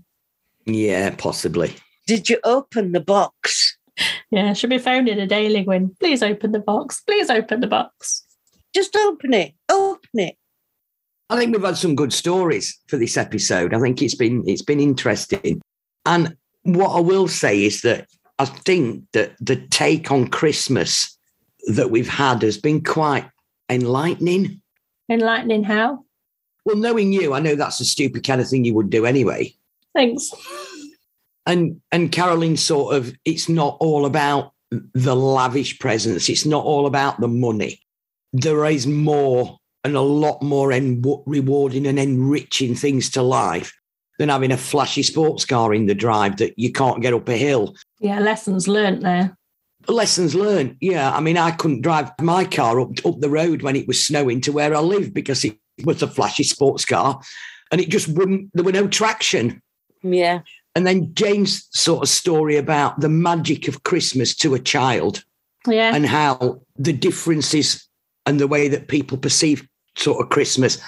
Yeah, 0.66 1.14
possibly. 1.16 1.74
Did 2.06 2.28
you 2.28 2.38
open 2.44 2.92
the 2.92 3.00
box? 3.00 3.76
Yeah, 4.30 4.52
she'll 4.52 4.70
be 4.70 4.78
phoning 4.78 5.18
a 5.18 5.26
daily 5.26 5.64
Gwyn. 5.64 5.94
Please 6.00 6.22
open 6.22 6.52
the 6.52 6.58
box. 6.58 7.00
Please 7.02 7.30
open 7.30 7.60
the 7.60 7.66
box. 7.66 8.24
Just 8.74 8.96
open 8.96 9.34
it. 9.34 9.54
Open 9.68 10.08
it. 10.14 10.36
I 11.28 11.36
think 11.36 11.54
we've 11.54 11.64
had 11.64 11.76
some 11.76 11.94
good 11.94 12.12
stories 12.12 12.78
for 12.88 12.96
this 12.96 13.16
episode. 13.16 13.74
I 13.74 13.80
think 13.80 14.02
it's 14.02 14.14
been 14.14 14.42
it's 14.46 14.62
been 14.62 14.80
interesting. 14.80 15.60
And 16.06 16.36
what 16.62 16.96
I 16.96 17.00
will 17.00 17.28
say 17.28 17.64
is 17.64 17.82
that 17.82 18.08
I 18.38 18.46
think 18.46 19.04
that 19.12 19.32
the 19.40 19.56
take 19.56 20.10
on 20.10 20.28
Christmas 20.28 21.16
that 21.68 21.90
we've 21.90 22.08
had 22.08 22.42
has 22.42 22.58
been 22.58 22.82
quite 22.82 23.28
enlightening. 23.70 24.60
Enlightening 25.08 25.64
how? 25.64 26.04
Well, 26.64 26.76
knowing 26.76 27.12
you, 27.12 27.32
I 27.32 27.40
know 27.40 27.54
that's 27.54 27.80
a 27.80 27.84
stupid 27.84 28.24
kind 28.26 28.40
of 28.40 28.48
thing 28.48 28.64
you 28.64 28.74
would 28.74 28.90
do 28.90 29.06
anyway. 29.06 29.54
Thanks. 29.94 30.30
And 31.46 31.80
and 31.90 32.12
Caroline 32.12 32.56
sort 32.56 32.94
of 32.94 33.14
it's 33.24 33.48
not 33.48 33.76
all 33.80 34.06
about 34.06 34.52
the 34.70 35.16
lavish 35.16 35.78
presents. 35.78 36.28
It's 36.28 36.46
not 36.46 36.64
all 36.64 36.86
about 36.86 37.20
the 37.20 37.28
money. 37.28 37.80
There 38.32 38.64
is 38.66 38.86
more 38.86 39.58
and 39.82 39.96
a 39.96 40.00
lot 40.00 40.42
more 40.42 40.72
en- 40.72 41.02
rewarding 41.26 41.86
and 41.86 41.98
enriching 41.98 42.74
things 42.74 43.10
to 43.10 43.22
life 43.22 43.72
than 44.18 44.28
having 44.28 44.52
a 44.52 44.56
flashy 44.56 45.02
sports 45.02 45.46
car 45.46 45.72
in 45.72 45.86
the 45.86 45.94
drive 45.94 46.36
that 46.36 46.56
you 46.58 46.70
can't 46.70 47.00
get 47.00 47.14
up 47.14 47.28
a 47.28 47.36
hill. 47.36 47.74
Yeah, 48.00 48.20
lessons 48.20 48.68
learnt 48.68 49.00
there. 49.00 49.36
Lessons 49.88 50.34
learned. 50.34 50.76
Yeah. 50.80 51.10
I 51.10 51.20
mean, 51.20 51.36
I 51.36 51.50
couldn't 51.52 51.80
drive 51.82 52.10
my 52.20 52.44
car 52.44 52.80
up, 52.80 52.90
up 53.04 53.20
the 53.20 53.30
road 53.30 53.62
when 53.62 53.76
it 53.76 53.88
was 53.88 54.04
snowing 54.04 54.40
to 54.42 54.52
where 54.52 54.74
I 54.74 54.80
live 54.80 55.12
because 55.14 55.44
it 55.44 55.58
was 55.84 56.02
a 56.02 56.08
flashy 56.08 56.44
sports 56.44 56.84
car 56.84 57.20
and 57.72 57.80
it 57.80 57.88
just 57.88 58.08
wouldn't, 58.08 58.50
there 58.54 58.64
were 58.64 58.72
no 58.72 58.86
traction. 58.88 59.62
Yeah. 60.02 60.40
And 60.74 60.86
then 60.86 61.14
Jane's 61.14 61.66
sort 61.72 62.02
of 62.02 62.08
story 62.08 62.56
about 62.56 63.00
the 63.00 63.08
magic 63.08 63.68
of 63.68 63.82
Christmas 63.82 64.34
to 64.36 64.54
a 64.54 64.58
child 64.58 65.24
Yeah. 65.66 65.94
and 65.94 66.06
how 66.06 66.60
the 66.76 66.92
differences 66.92 67.88
and 68.26 68.38
the 68.38 68.46
way 68.48 68.68
that 68.68 68.88
people 68.88 69.18
perceive 69.18 69.66
sort 69.96 70.22
of 70.22 70.30
Christmas 70.30 70.78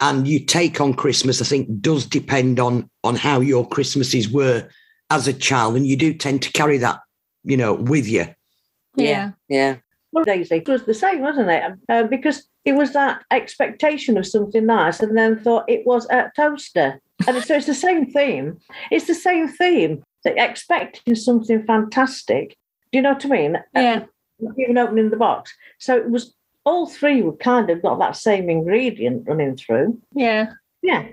and 0.00 0.26
you 0.28 0.40
take 0.40 0.80
on 0.80 0.92
Christmas, 0.92 1.40
I 1.40 1.44
think 1.44 1.80
does 1.80 2.04
depend 2.04 2.58
on 2.60 2.90
on 3.04 3.14
how 3.14 3.40
your 3.40 3.66
Christmases 3.66 4.28
were 4.28 4.68
as 5.10 5.28
a 5.28 5.32
child. 5.32 5.76
And 5.76 5.86
you 5.86 5.96
do 5.96 6.12
tend 6.12 6.42
to 6.42 6.52
carry 6.52 6.78
that, 6.78 6.98
you 7.44 7.56
know, 7.56 7.74
with 7.74 8.08
you. 8.08 8.26
yeah. 8.96 9.32
Yeah. 9.48 9.76
Well, 10.12 10.24
Daisy 10.24 10.56
it 10.56 10.68
was 10.68 10.84
the 10.84 10.94
same, 10.94 11.20
wasn't 11.22 11.50
it? 11.50 11.72
Uh, 11.88 12.04
because 12.04 12.48
it 12.64 12.74
was 12.74 12.92
that 12.92 13.24
expectation 13.32 14.16
of 14.16 14.26
something 14.26 14.64
nice, 14.64 15.00
and 15.00 15.16
then 15.16 15.38
thought 15.38 15.68
it 15.68 15.84
was 15.86 16.06
a 16.08 16.30
toaster. 16.36 17.00
And 17.26 17.42
so 17.44 17.56
it's 17.56 17.66
the 17.66 17.74
same 17.74 18.06
theme. 18.06 18.58
It's 18.90 19.06
the 19.06 19.14
same 19.14 19.48
theme. 19.48 20.04
They're 20.22 20.36
expecting 20.36 21.14
something 21.14 21.64
fantastic. 21.64 22.56
Do 22.92 22.98
you 22.98 23.02
know 23.02 23.12
what 23.12 23.26
I 23.26 23.28
mean? 23.28 23.58
Yeah. 23.74 24.04
Not 24.40 24.58
even 24.58 24.78
opening 24.78 25.10
the 25.10 25.16
box. 25.16 25.52
So 25.78 25.96
it 25.96 26.10
was 26.10 26.34
all 26.64 26.86
three 26.86 27.22
were 27.22 27.36
kind 27.36 27.68
of 27.70 27.82
got 27.82 27.98
that 27.98 28.16
same 28.16 28.48
ingredient 28.48 29.28
running 29.28 29.56
through. 29.56 30.00
Yeah. 30.14 30.52
Yeah. 30.82 31.06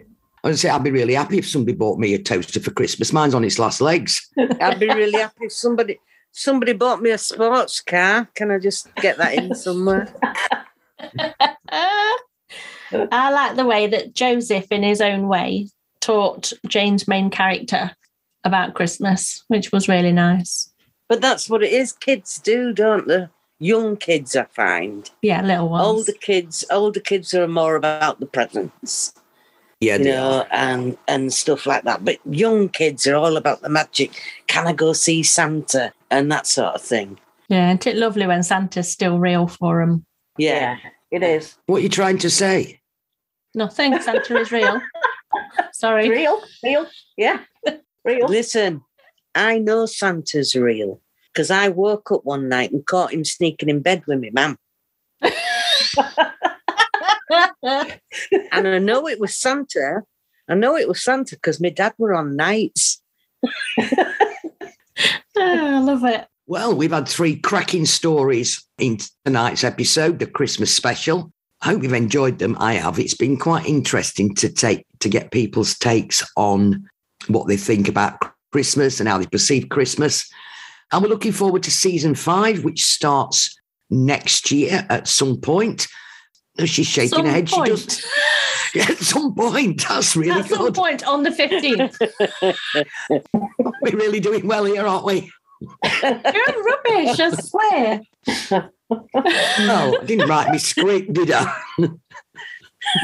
I 0.43 0.47
would 0.47 0.59
say 0.59 0.69
I'd 0.69 0.83
be 0.83 0.91
really 0.91 1.13
happy 1.13 1.37
if 1.37 1.47
somebody 1.47 1.75
bought 1.75 1.99
me 1.99 2.13
a 2.13 2.19
toaster 2.19 2.59
for 2.59 2.71
Christmas. 2.71 3.13
Mine's 3.13 3.35
on 3.35 3.43
its 3.43 3.59
last 3.59 3.81
legs. 3.81 4.27
I'd 4.37 4.79
be 4.79 4.87
really 4.87 5.19
happy 5.19 5.45
if 5.45 5.53
somebody 5.53 5.99
somebody 6.31 6.73
bought 6.73 7.01
me 7.01 7.11
a 7.11 7.17
sports 7.17 7.81
car. 7.81 8.27
Can 8.35 8.51
I 8.51 8.59
just 8.59 8.93
get 8.95 9.17
that 9.17 9.33
in 9.33 9.55
somewhere? 9.55 10.13
I 12.93 13.31
like 13.31 13.55
the 13.55 13.65
way 13.65 13.87
that 13.87 14.13
Joseph, 14.13 14.71
in 14.71 14.83
his 14.83 15.01
own 15.01 15.27
way, 15.27 15.69
taught 16.01 16.51
Jane's 16.67 17.07
main 17.07 17.29
character 17.29 17.91
about 18.43 18.73
Christmas, 18.73 19.43
which 19.47 19.71
was 19.71 19.87
really 19.87 20.11
nice. 20.11 20.71
But 21.07 21.21
that's 21.21 21.49
what 21.49 21.63
it 21.63 21.71
is. 21.71 21.93
Kids 21.93 22.39
do, 22.39 22.73
don't 22.73 23.07
they? 23.07 23.27
Young 23.59 23.95
kids, 23.95 24.35
I 24.35 24.45
find. 24.45 25.09
Yeah, 25.21 25.41
little 25.43 25.69
ones. 25.69 25.85
Older 25.85 26.13
kids, 26.13 26.65
older 26.71 26.99
kids 26.99 27.33
are 27.33 27.47
more 27.47 27.75
about 27.75 28.19
the 28.19 28.25
presents, 28.25 29.13
Yeah, 29.79 29.97
you 29.97 30.05
know, 30.05 30.39
are. 30.39 30.47
and 30.51 30.97
and 31.07 31.31
stuff 31.31 31.67
like 31.67 31.83
that. 31.83 32.03
But 32.03 32.17
young 32.25 32.69
kids 32.69 33.05
are 33.05 33.15
all 33.15 33.37
about 33.37 33.61
the 33.61 33.69
magic. 33.69 34.11
Can 34.47 34.65
I 34.67 34.73
go 34.73 34.93
see 34.93 35.21
Santa 35.21 35.93
and 36.11 36.31
that 36.31 36.45
sort 36.45 36.75
of 36.75 36.81
thing? 36.81 37.19
Yeah, 37.47 37.69
isn't 37.69 37.87
it 37.87 37.95
lovely 37.97 38.27
when 38.27 38.43
Santa's 38.43 38.91
still 38.91 39.19
real 39.19 39.47
for 39.47 39.83
them? 39.83 40.05
Yeah. 40.37 40.77
it 41.11 41.23
is. 41.23 41.57
What 41.65 41.77
are 41.77 41.81
you 41.81 41.89
trying 41.89 42.17
to 42.19 42.29
say? 42.29 42.79
Nothing. 43.53 43.99
Santa 44.01 44.37
is 44.37 44.51
real. 44.51 44.81
Sorry. 45.73 46.09
Real, 46.09 46.41
real, 46.63 46.87
yeah. 47.17 47.39
Real. 48.05 48.27
Listen, 48.27 48.81
I 49.35 49.59
know 49.59 49.85
Santa's 49.85 50.55
real 50.55 51.01
because 51.33 51.51
I 51.51 51.69
woke 51.69 52.11
up 52.11 52.21
one 52.23 52.47
night 52.49 52.71
and 52.71 52.85
caught 52.85 53.13
him 53.13 53.25
sneaking 53.25 53.69
in 53.69 53.81
bed 53.81 54.03
with 54.07 54.19
me, 54.19 54.29
mum. 54.31 54.57
And 58.51 58.67
I 58.67 58.79
know 58.79 59.07
it 59.07 59.19
was 59.19 59.35
Santa. 59.35 60.01
I 60.49 60.55
know 60.55 60.75
it 60.75 60.87
was 60.87 61.03
Santa 61.03 61.35
because 61.35 61.61
my 61.61 61.69
dad 61.69 61.93
were 61.97 62.13
on 62.13 62.35
nights. 62.35 63.01
Oh, 65.37 65.75
I 65.75 65.79
love 65.79 66.03
it. 66.03 66.27
Well, 66.47 66.75
we've 66.75 66.91
had 66.91 67.07
three 67.07 67.35
cracking 67.37 67.85
stories 67.85 68.65
in 68.77 68.97
tonight's 69.25 69.63
episode, 69.63 70.19
the 70.19 70.25
Christmas 70.27 70.73
special. 70.73 71.31
I 71.61 71.67
hope 71.67 71.83
you've 71.83 71.93
enjoyed 71.93 72.39
them. 72.39 72.57
I 72.59 72.73
have. 72.73 72.99
It's 72.99 73.13
been 73.13 73.37
quite 73.37 73.65
interesting 73.67 74.33
to 74.35 74.49
take 74.49 74.85
to 74.99 75.09
get 75.09 75.31
people's 75.31 75.77
takes 75.77 76.23
on 76.35 76.87
what 77.27 77.47
they 77.47 77.57
think 77.57 77.87
about 77.87 78.17
Christmas 78.51 78.99
and 78.99 79.07
how 79.07 79.17
they 79.19 79.27
perceive 79.27 79.69
Christmas. 79.69 80.29
And 80.91 81.01
we're 81.03 81.09
looking 81.09 81.31
forward 81.31 81.63
to 81.63 81.71
season 81.71 82.15
five, 82.15 82.63
which 82.65 82.83
starts 82.83 83.55
next 83.89 84.51
year 84.51 84.85
at 84.89 85.07
some 85.07 85.37
point. 85.39 85.87
She's 86.65 86.87
shaking 86.87 87.09
Some 87.09 87.25
her 87.27 87.31
head. 87.31 87.47
point. 87.47 87.67
She 87.69 87.73
does. 87.75 88.05
Yeah, 88.73 88.83
at 88.87 88.99
some 88.99 89.35
point. 89.35 89.85
That's 89.85 90.15
really 90.15 90.31
At 90.31 90.47
some 90.47 90.59
good. 90.59 90.75
point 90.75 91.05
on 91.05 91.23
the 91.23 91.29
15th. 91.29 91.97
We're 93.91 93.97
really 93.97 94.19
doing 94.19 94.47
well 94.47 94.65
here, 94.65 94.85
aren't 94.85 95.05
we? 95.05 95.31
You're 95.61 96.63
rubbish, 96.63 97.19
I 97.19 97.31
swear. 97.39 98.01
Oh, 98.51 99.97
I 100.01 100.05
didn't 100.05 100.27
write 100.27 100.51
me 100.51 100.57
script, 100.57 101.13
did 101.13 101.31
I? 101.31 101.55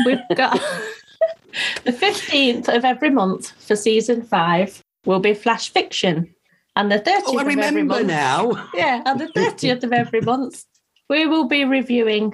We've 0.05 0.19
got 0.35 0.53
the 1.85 1.91
15th 1.91 2.67
of 2.75 2.83
every 2.83 3.09
month 3.09 3.51
for 3.63 3.75
season 3.75 4.23
five 4.23 4.83
will 5.05 5.19
be 5.19 5.33
flash 5.33 5.69
fiction. 5.69 6.33
And 6.75 6.91
the 6.91 6.99
30th 6.99 7.21
Oh, 7.27 7.37
I 7.37 7.41
of 7.41 7.47
every 7.47 7.55
remember 7.55 7.83
month. 7.95 8.07
now. 8.07 8.69
Yeah, 8.73 9.01
and 9.05 9.19
the 9.19 9.27
30th 9.27 9.83
of 9.83 9.93
every 9.93 10.21
month, 10.21 10.63
we 11.09 11.25
will 11.25 11.47
be 11.47 11.63
reviewing, 11.63 12.33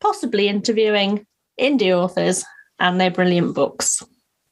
possibly 0.00 0.48
interviewing 0.48 1.26
indie 1.60 1.92
authors 1.92 2.44
and 2.78 3.00
their 3.00 3.10
brilliant 3.10 3.54
books. 3.54 4.02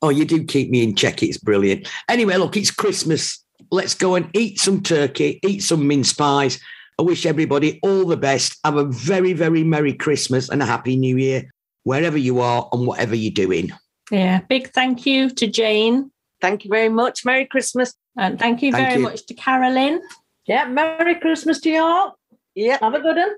Oh, 0.01 0.11
you 0.11 0.25
do 0.25 0.45
keep 0.45 0.71
me 0.71 0.83
in 0.83 0.95
check. 0.95 1.23
It's 1.23 1.39
brilliant. 1.39 1.89
Anyway, 2.09 2.37
look, 2.37 2.57
it's 2.57 2.71
Christmas. 2.71 3.45
Let's 3.71 3.95
go 3.95 4.15
and 4.15 4.31
eat 4.35 4.61
some 4.61 4.83
turkey, 4.83 5.41
eat 5.45 5.63
some 5.63 5.87
mince 5.89 6.13
pies. 6.13 6.61
I 6.99 7.03
wish 7.03 7.27
everybody 7.27 7.79
all 7.83 8.05
the 8.05 8.17
best. 8.17 8.59
Have 8.65 8.77
a 8.77 8.85
very, 8.85 9.33
very 9.33 9.65
Merry 9.65 9.93
Christmas 9.93 10.49
and 10.49 10.63
a 10.63 10.67
Happy 10.67 10.97
New 10.97 11.17
Year, 11.17 11.45
wherever 11.85 12.17
you 12.17 12.41
are 12.41 12.69
and 12.73 12.87
whatever 12.87 13.15
you're 13.15 13.33
doing. 13.33 13.73
Yeah, 14.11 14.41
big 14.49 14.73
thank 14.73 15.05
you 15.05 15.31
to 15.31 15.47
Jane. 15.47 16.11
Thank 16.41 16.65
you 16.65 16.71
very 16.71 16.89
much. 16.89 17.25
Merry 17.25 17.47
Christmas. 17.47 17.95
And 18.17 18.39
thank 18.39 18.63
you 18.63 18.73
Thank 18.73 18.89
very 18.89 19.01
you. 19.01 19.07
much 19.09 19.27
to 19.27 19.35
Carolyn. 19.35 20.03
Yeah, 20.47 20.67
Merry 20.67 21.15
Christmas 21.15 21.61
to 21.61 21.71
you 21.71 21.83
all. 21.83 22.19
Yeah. 22.55 22.79
Have 22.81 22.95
a 22.95 23.01
good 23.01 23.17
one. 23.17 23.35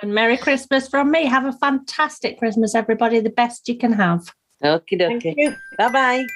And 0.00 0.14
Merry 0.14 0.36
Christmas 0.36 0.88
from 0.88 1.10
me. 1.10 1.26
Have 1.26 1.44
a 1.44 1.52
fantastic 1.52 2.38
Christmas, 2.38 2.74
everybody. 2.74 3.20
The 3.20 3.30
best 3.30 3.68
you 3.68 3.76
can 3.76 3.92
have. 3.92 4.32
Okie 4.64 4.98
Thank 4.98 5.22
dokie. 5.22 5.34
you. 5.36 5.54
Bye 5.76 5.92
bye. 5.92 6.26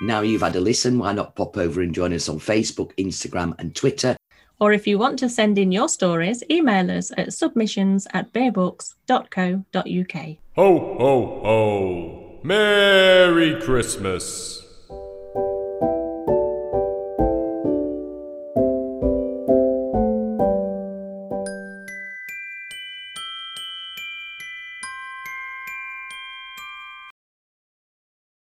Now 0.00 0.20
you've 0.20 0.42
had 0.42 0.56
a 0.56 0.60
listen, 0.60 0.98
why 0.98 1.12
not 1.12 1.34
pop 1.34 1.56
over 1.56 1.80
and 1.80 1.94
join 1.94 2.12
us 2.12 2.28
on 2.28 2.38
Facebook, 2.38 2.92
Instagram, 2.96 3.54
and 3.58 3.74
Twitter? 3.74 4.16
Or 4.60 4.72
if 4.72 4.86
you 4.86 4.98
want 4.98 5.18
to 5.20 5.28
send 5.28 5.58
in 5.58 5.72
your 5.72 5.88
stories, 5.88 6.42
email 6.50 6.90
us 6.90 7.10
at 7.16 7.32
submissions 7.32 8.06
at 8.12 8.32
bearbooks.co.uk. 8.32 10.36
Ho, 10.56 10.78
ho, 10.98 11.40
ho. 11.42 12.38
Merry 12.42 13.60
Christmas. 13.62 14.63